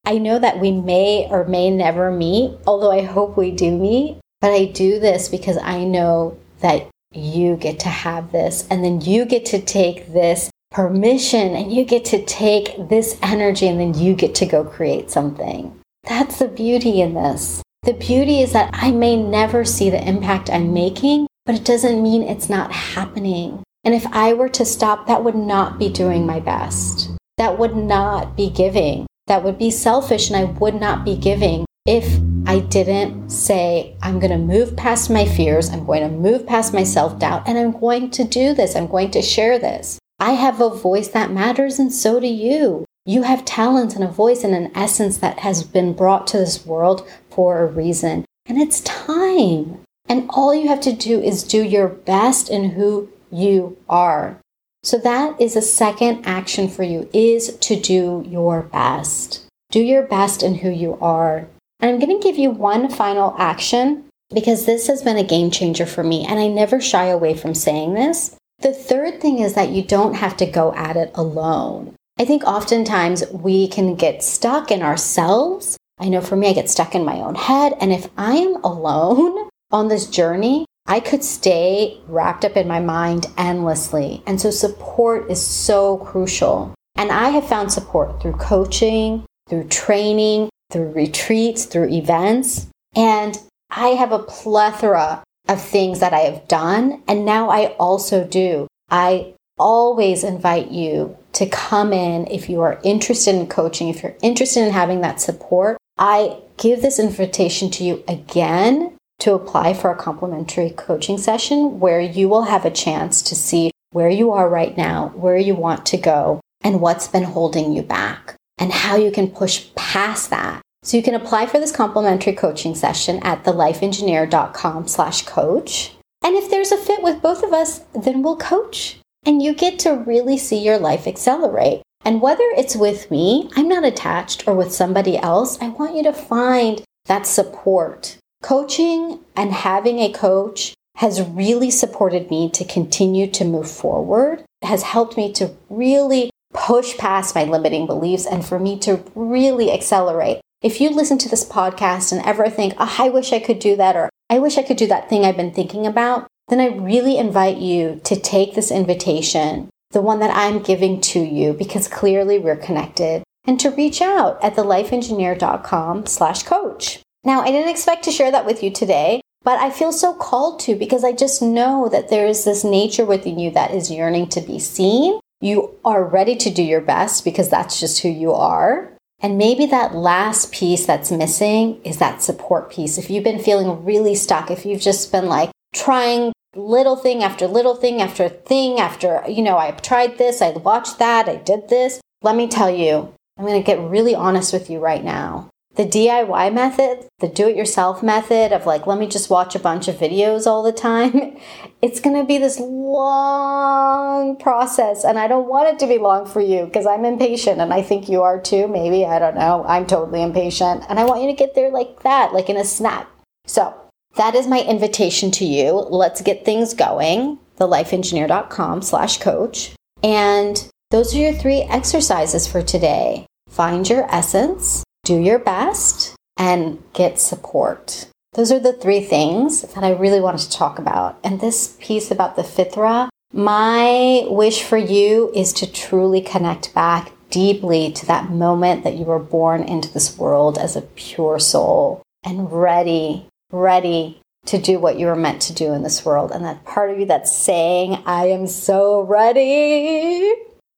I 0.05 0.17
know 0.17 0.39
that 0.39 0.59
we 0.59 0.71
may 0.71 1.27
or 1.29 1.45
may 1.45 1.69
never 1.69 2.11
meet, 2.11 2.57
although 2.65 2.91
I 2.91 3.01
hope 3.01 3.37
we 3.37 3.51
do 3.51 3.71
meet, 3.71 4.19
but 4.41 4.51
I 4.51 4.65
do 4.65 4.99
this 4.99 5.29
because 5.29 5.57
I 5.57 5.83
know 5.83 6.37
that 6.61 6.87
you 7.11 7.55
get 7.55 7.79
to 7.81 7.89
have 7.89 8.31
this 8.31 8.67
and 8.69 8.83
then 8.83 9.01
you 9.01 9.25
get 9.25 9.45
to 9.47 9.61
take 9.61 10.13
this 10.13 10.49
permission 10.71 11.55
and 11.55 11.73
you 11.73 11.83
get 11.83 12.05
to 12.05 12.23
take 12.25 12.89
this 12.89 13.17
energy 13.21 13.67
and 13.67 13.79
then 13.79 13.93
you 13.93 14.13
get 14.13 14.35
to 14.35 14.45
go 14.45 14.63
create 14.63 15.09
something. 15.09 15.79
That's 16.03 16.39
the 16.39 16.47
beauty 16.47 17.01
in 17.01 17.13
this. 17.13 17.61
The 17.83 17.93
beauty 17.93 18.41
is 18.41 18.53
that 18.53 18.69
I 18.73 18.91
may 18.91 19.15
never 19.15 19.65
see 19.65 19.89
the 19.89 20.07
impact 20.07 20.49
I'm 20.49 20.73
making, 20.73 21.27
but 21.49 21.55
it 21.55 21.65
doesn't 21.65 22.03
mean 22.03 22.21
it's 22.21 22.47
not 22.47 22.71
happening. 22.71 23.63
And 23.83 23.95
if 23.95 24.05
I 24.11 24.33
were 24.33 24.49
to 24.49 24.63
stop, 24.63 25.07
that 25.07 25.23
would 25.23 25.33
not 25.33 25.79
be 25.79 25.89
doing 25.89 26.23
my 26.23 26.39
best. 26.39 27.09
That 27.39 27.57
would 27.57 27.75
not 27.75 28.37
be 28.37 28.51
giving. 28.51 29.07
That 29.25 29.43
would 29.43 29.57
be 29.57 29.71
selfish, 29.71 30.29
and 30.29 30.37
I 30.37 30.43
would 30.43 30.75
not 30.75 31.03
be 31.03 31.17
giving 31.17 31.65
if 31.87 32.21
I 32.45 32.59
didn't 32.59 33.31
say, 33.31 33.97
I'm 33.99 34.19
going 34.19 34.31
to 34.31 34.37
move 34.37 34.77
past 34.77 35.09
my 35.09 35.25
fears, 35.25 35.71
I'm 35.71 35.87
going 35.87 36.03
to 36.03 36.15
move 36.15 36.45
past 36.45 36.71
my 36.71 36.83
self 36.83 37.17
doubt, 37.17 37.47
and 37.47 37.57
I'm 37.57 37.71
going 37.71 38.11
to 38.11 38.23
do 38.23 38.53
this, 38.53 38.75
I'm 38.75 38.85
going 38.85 39.09
to 39.09 39.23
share 39.23 39.57
this. 39.57 39.97
I 40.19 40.33
have 40.33 40.61
a 40.61 40.69
voice 40.69 41.07
that 41.07 41.31
matters, 41.31 41.79
and 41.79 41.91
so 41.91 42.19
do 42.19 42.27
you. 42.27 42.85
You 43.07 43.23
have 43.23 43.43
talents 43.43 43.95
and 43.95 44.03
a 44.03 44.07
voice 44.07 44.43
and 44.43 44.53
an 44.53 44.71
essence 44.75 45.17
that 45.17 45.39
has 45.39 45.63
been 45.63 45.93
brought 45.93 46.27
to 46.27 46.37
this 46.37 46.63
world 46.63 47.09
for 47.31 47.63
a 47.63 47.65
reason. 47.65 48.23
And 48.45 48.59
it's 48.59 48.81
time. 48.81 49.79
And 50.09 50.27
all 50.29 50.53
you 50.55 50.67
have 50.67 50.81
to 50.81 50.91
do 50.91 51.21
is 51.21 51.43
do 51.43 51.63
your 51.63 51.87
best 51.87 52.49
in 52.49 52.71
who 52.71 53.09
you 53.31 53.77
are. 53.87 54.39
So 54.83 54.97
that 54.97 55.39
is 55.39 55.55
a 55.55 55.61
second 55.61 56.25
action 56.25 56.67
for 56.67 56.83
you 56.83 57.07
is 57.13 57.55
to 57.57 57.79
do 57.79 58.25
your 58.27 58.63
best. 58.63 59.45
Do 59.71 59.79
your 59.79 60.03
best 60.03 60.41
in 60.41 60.55
who 60.55 60.69
you 60.69 60.97
are. 60.99 61.47
And 61.79 61.91
I'm 61.91 61.99
going 61.99 62.19
to 62.19 62.27
give 62.27 62.37
you 62.37 62.49
one 62.49 62.89
final 62.89 63.35
action 63.37 64.05
because 64.33 64.65
this 64.65 64.87
has 64.87 65.03
been 65.03 65.17
a 65.17 65.23
game 65.23 65.51
changer 65.51 65.85
for 65.85 66.03
me 66.03 66.25
and 66.25 66.39
I 66.39 66.47
never 66.47 66.81
shy 66.81 67.05
away 67.05 67.35
from 67.35 67.53
saying 67.53 67.93
this. 67.93 68.35
The 68.59 68.73
third 68.73 69.21
thing 69.21 69.39
is 69.39 69.53
that 69.53 69.69
you 69.69 69.83
don't 69.83 70.15
have 70.15 70.35
to 70.37 70.45
go 70.45 70.73
at 70.73 70.97
it 70.97 71.11
alone. 71.13 71.95
I 72.17 72.25
think 72.25 72.43
oftentimes 72.43 73.23
we 73.31 73.67
can 73.67 73.95
get 73.95 74.23
stuck 74.23 74.71
in 74.71 74.81
ourselves. 74.81 75.77
I 75.99 76.09
know 76.09 76.19
for 76.21 76.35
me, 76.35 76.49
I 76.49 76.53
get 76.53 76.69
stuck 76.69 76.95
in 76.95 77.05
my 77.05 77.15
own 77.15 77.35
head. 77.35 77.73
And 77.79 77.93
if 77.93 78.09
I 78.17 78.35
am 78.35 78.55
alone 78.63 79.48
on 79.71 79.87
this 79.87 80.07
journey, 80.07 80.65
I 80.87 80.99
could 80.99 81.23
stay 81.23 81.99
wrapped 82.07 82.43
up 82.43 82.57
in 82.57 82.67
my 82.67 82.79
mind 82.79 83.27
endlessly. 83.37 84.23
And 84.25 84.41
so 84.41 84.49
support 84.49 85.29
is 85.29 85.45
so 85.45 85.97
crucial. 85.97 86.73
And 86.95 87.11
I 87.11 87.29
have 87.29 87.47
found 87.47 87.71
support 87.71 88.21
through 88.21 88.33
coaching, 88.33 89.23
through 89.47 89.67
training, 89.67 90.49
through 90.71 90.91
retreats, 90.91 91.65
through 91.65 91.89
events. 91.89 92.67
And 92.95 93.39
I 93.69 93.89
have 93.89 94.11
a 94.11 94.19
plethora 94.23 95.23
of 95.47 95.61
things 95.61 95.99
that 95.99 96.13
I 96.13 96.19
have 96.21 96.47
done. 96.47 97.03
And 97.07 97.25
now 97.25 97.49
I 97.49 97.67
also 97.79 98.23
do. 98.25 98.67
I 98.89 99.33
always 99.57 100.23
invite 100.23 100.71
you 100.71 101.17
to 101.33 101.47
come 101.47 101.93
in 101.93 102.25
if 102.27 102.49
you 102.49 102.61
are 102.61 102.79
interested 102.83 103.35
in 103.35 103.47
coaching, 103.47 103.89
if 103.89 104.01
you're 104.01 104.15
interested 104.21 104.65
in 104.65 104.73
having 104.73 105.01
that 105.01 105.21
support. 105.21 105.77
I 105.97 106.37
give 106.57 106.81
this 106.81 106.97
invitation 106.97 107.69
to 107.71 107.83
you 107.83 108.03
again 108.07 108.95
to 109.19 109.33
apply 109.33 109.73
for 109.73 109.91
a 109.91 109.97
complimentary 109.97 110.69
coaching 110.71 111.17
session 111.17 111.79
where 111.79 111.99
you 111.99 112.29
will 112.29 112.43
have 112.43 112.65
a 112.65 112.71
chance 112.71 113.21
to 113.21 113.35
see 113.35 113.71
where 113.91 114.09
you 114.09 114.31
are 114.31 114.49
right 114.49 114.77
now, 114.77 115.09
where 115.15 115.37
you 115.37 115.55
want 115.55 115.85
to 115.87 115.97
go, 115.97 116.39
and 116.61 116.81
what's 116.81 117.07
been 117.07 117.23
holding 117.23 117.73
you 117.73 117.81
back, 117.81 118.35
and 118.57 118.71
how 118.71 118.95
you 118.95 119.11
can 119.11 119.29
push 119.29 119.67
past 119.75 120.29
that 120.29 120.61
so 120.83 120.95
you 120.95 121.03
can 121.03 121.15
apply 121.15 121.45
for 121.45 121.59
this 121.59 121.71
complimentary 121.71 122.33
coaching 122.33 122.75
session 122.75 123.19
at 123.23 123.43
thelifeengineer.com 123.43 124.87
slash 124.87 125.23
coach. 125.23 125.95
And 126.23 126.35
if 126.35 126.49
there's 126.49 126.71
a 126.71 126.77
fit 126.77 127.03
with 127.03 127.21
both 127.21 127.43
of 127.43 127.53
us, 127.53 127.79
then 127.93 128.21
we'll 128.21 128.37
coach. 128.37 128.99
And 129.25 129.41
you 129.41 129.53
get 129.53 129.79
to 129.79 129.91
really 129.93 130.37
see 130.37 130.57
your 130.57 130.77
life 130.77 131.07
accelerate. 131.07 131.81
And 132.05 132.21
whether 132.21 132.43
it's 132.55 132.75
with 132.75 133.11
me, 133.11 133.49
I'm 133.55 133.67
not 133.67 133.83
attached, 133.83 134.47
or 134.47 134.55
with 134.55 134.73
somebody 134.73 135.17
else, 135.17 135.57
I 135.61 135.67
want 135.69 135.95
you 135.95 136.03
to 136.03 136.13
find 136.13 136.81
that 137.05 137.27
support. 137.27 138.17
Coaching 138.41 139.19
and 139.35 139.51
having 139.51 139.99
a 139.99 140.13
coach 140.13 140.73
has 140.95 141.21
really 141.21 141.71
supported 141.71 142.29
me 142.29 142.49
to 142.51 142.65
continue 142.65 143.27
to 143.31 143.45
move 143.45 143.69
forward, 143.69 144.43
has 144.63 144.83
helped 144.83 145.17
me 145.17 145.31
to 145.33 145.55
really 145.69 146.29
push 146.53 146.97
past 146.97 147.35
my 147.35 147.43
limiting 147.43 147.85
beliefs 147.85 148.25
and 148.25 148.45
for 148.45 148.59
me 148.59 148.77
to 148.79 149.03
really 149.15 149.71
accelerate. 149.71 150.41
If 150.61 150.81
you 150.81 150.89
listen 150.89 151.17
to 151.19 151.29
this 151.29 151.45
podcast 151.45 152.11
and 152.11 152.25
ever 152.25 152.49
think, 152.49 152.73
oh, 152.77 152.95
I 152.97 153.09
wish 153.09 153.31
I 153.31 153.39
could 153.39 153.59
do 153.59 153.75
that, 153.77 153.95
or 153.95 154.09
I 154.29 154.39
wish 154.39 154.57
I 154.57 154.63
could 154.63 154.77
do 154.77 154.87
that 154.87 155.09
thing 155.09 155.23
I've 155.23 155.37
been 155.37 155.53
thinking 155.53 155.87
about, 155.87 156.27
then 156.49 156.59
I 156.59 156.67
really 156.67 157.17
invite 157.17 157.57
you 157.57 158.01
to 158.03 158.15
take 158.19 158.55
this 158.55 158.71
invitation, 158.71 159.69
the 159.91 160.01
one 160.01 160.19
that 160.19 160.35
I'm 160.35 160.61
giving 160.61 160.99
to 161.01 161.19
you, 161.19 161.53
because 161.53 161.87
clearly 161.87 162.39
we're 162.39 162.57
connected, 162.57 163.23
and 163.45 163.59
to 163.59 163.69
reach 163.69 164.01
out 164.01 164.43
at 164.43 164.55
thelifeengineer.com 164.55 166.07
slash 166.07 166.43
coach. 166.43 166.99
Now, 167.23 167.41
I 167.41 167.51
didn't 167.51 167.69
expect 167.69 168.03
to 168.05 168.11
share 168.11 168.31
that 168.31 168.45
with 168.45 168.63
you 168.63 168.71
today, 168.71 169.21
but 169.43 169.59
I 169.59 169.69
feel 169.71 169.91
so 169.91 170.13
called 170.13 170.59
to 170.61 170.75
because 170.75 171.03
I 171.03 171.11
just 171.11 171.41
know 171.41 171.89
that 171.89 172.09
there 172.09 172.25
is 172.25 172.45
this 172.45 172.63
nature 172.63 173.05
within 173.05 173.39
you 173.39 173.51
that 173.51 173.71
is 173.71 173.91
yearning 173.91 174.27
to 174.29 174.41
be 174.41 174.59
seen. 174.59 175.19
You 175.41 175.75
are 175.83 176.03
ready 176.03 176.35
to 176.37 176.49
do 176.49 176.63
your 176.63 176.81
best 176.81 177.23
because 177.23 177.49
that's 177.49 177.79
just 177.79 178.01
who 178.01 178.09
you 178.09 178.33
are. 178.33 178.91
And 179.21 179.37
maybe 179.37 179.65
that 179.65 179.95
last 179.95 180.53
piece 180.53 180.85
that's 180.85 181.11
missing 181.11 181.81
is 181.83 181.97
that 181.97 182.21
support 182.21 182.71
piece. 182.71 182.97
If 182.97 183.09
you've 183.09 183.23
been 183.23 183.43
feeling 183.43 183.83
really 183.83 184.15
stuck, 184.15 184.49
if 184.49 184.65
you've 184.65 184.81
just 184.81 185.11
been 185.11 185.25
like 185.25 185.51
trying 185.73 186.31
little 186.55 186.95
thing 186.95 187.21
after 187.21 187.47
little 187.47 187.75
thing 187.75 188.01
after 188.01 188.29
thing 188.29 188.79
after, 188.79 189.23
you 189.27 189.41
know, 189.41 189.57
I've 189.57 189.81
tried 189.81 190.17
this, 190.17 190.41
I 190.41 190.51
watched 190.51 190.99
that, 190.99 191.27
I 191.27 191.35
did 191.35 191.67
this. 191.67 191.99
Let 192.21 192.37
me 192.37 192.47
tell 192.47 192.69
you, 192.69 193.13
I'm 193.37 193.45
going 193.45 193.61
to 193.61 193.65
get 193.65 193.79
really 193.79 194.15
honest 194.15 194.53
with 194.53 194.69
you 194.69 194.79
right 194.79 195.03
now 195.03 195.49
the 195.79 195.85
DIY 195.85 196.53
method, 196.53 197.07
the 197.19 197.29
do 197.29 197.47
it 197.47 197.55
yourself 197.55 198.03
method 198.03 198.51
of 198.51 198.65
like, 198.65 198.85
let 198.85 198.99
me 198.99 199.07
just 199.07 199.29
watch 199.29 199.55
a 199.55 199.59
bunch 199.59 199.87
of 199.87 199.95
videos 199.95 200.45
all 200.45 200.61
the 200.61 200.73
time, 200.73 201.37
it's 201.81 202.01
going 202.01 202.17
to 202.17 202.25
be 202.25 202.37
this 202.37 202.59
long 202.59 204.35
process. 204.35 205.05
And 205.05 205.17
I 205.17 205.29
don't 205.29 205.47
want 205.47 205.69
it 205.69 205.79
to 205.79 205.87
be 205.87 205.97
long 205.97 206.25
for 206.25 206.41
you 206.41 206.65
because 206.65 206.85
I'm 206.85 207.05
impatient 207.05 207.61
and 207.61 207.73
I 207.73 207.81
think 207.81 208.09
you 208.09 208.21
are 208.23 208.41
too. 208.41 208.67
Maybe, 208.67 209.05
I 209.05 209.19
don't 209.19 209.35
know. 209.35 209.63
I'm 209.69 209.87
totally 209.87 210.21
impatient. 210.21 210.83
And 210.89 210.99
I 210.99 211.05
want 211.05 211.21
you 211.21 211.27
to 211.27 211.33
get 211.33 211.55
there 211.55 211.71
like 211.71 212.03
that, 212.03 212.33
like 212.33 212.49
in 212.49 212.57
a 212.57 212.65
snap. 212.65 213.09
So 213.45 213.73
that 214.17 214.35
is 214.35 214.47
my 214.47 214.61
invitation 214.61 215.31
to 215.31 215.45
you. 215.45 215.71
Let's 215.71 216.19
get 216.19 216.43
things 216.43 216.73
going. 216.73 217.39
TheLifeEngineer.com 217.57 218.81
slash 218.81 219.19
coach. 219.19 219.71
And 220.03 220.69
those 220.91 221.15
are 221.15 221.19
your 221.19 221.33
three 221.33 221.61
exercises 221.61 222.47
for 222.47 222.61
today. 222.61 223.27
Find 223.47 223.89
your 223.89 224.13
essence 224.13 224.83
do 225.09 225.17
your 225.17 225.39
best 225.39 226.15
and 226.37 226.83
get 226.93 227.19
support. 227.19 228.07
Those 228.33 228.51
are 228.51 228.59
the 228.59 228.73
three 228.73 229.01
things 229.01 229.63
that 229.73 229.83
I 229.83 229.89
really 229.89 230.21
wanted 230.21 230.41
to 230.41 230.51
talk 230.51 230.77
about. 230.77 231.17
And 231.23 231.41
this 231.41 231.75
piece 231.79 232.11
about 232.11 232.35
the 232.35 232.43
fitra, 232.43 233.09
my 233.33 234.23
wish 234.27 234.61
for 234.61 234.77
you 234.77 235.31
is 235.33 235.51
to 235.53 235.71
truly 235.71 236.21
connect 236.21 236.75
back 236.75 237.11
deeply 237.31 237.91
to 237.93 238.05
that 238.05 238.29
moment 238.29 238.83
that 238.83 238.97
you 238.97 239.05
were 239.05 239.17
born 239.17 239.63
into 239.63 239.91
this 239.91 240.15
world 240.15 240.59
as 240.59 240.75
a 240.75 240.81
pure 240.81 241.39
soul 241.39 242.03
and 242.23 242.51
ready, 242.51 243.27
ready 243.51 244.21
to 244.45 244.59
do 244.59 244.77
what 244.77 244.99
you 244.99 245.07
were 245.07 245.15
meant 245.15 245.41
to 245.41 245.53
do 245.53 245.73
in 245.73 245.81
this 245.81 246.05
world. 246.05 246.31
And 246.31 246.45
that 246.45 246.65
part 246.65 246.91
of 246.91 246.99
you 246.99 247.07
that's 247.07 247.35
saying, 247.35 248.03
I 248.05 248.27
am 248.27 248.45
so 248.45 249.01
ready. 249.01 250.31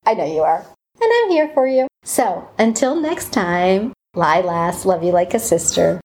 I 0.05 0.13
know 0.13 0.25
you 0.25 0.41
are. 0.41 0.65
And 1.01 1.11
I'm 1.13 1.31
here 1.31 1.49
for 1.53 1.67
you. 1.67 1.87
So 2.05 2.49
until 2.57 2.95
next 2.95 3.33
time, 3.33 3.91
Lilas, 4.13 4.85
love 4.85 5.03
you 5.03 5.13
like 5.13 5.33
a 5.33 5.39
sister. 5.39 6.01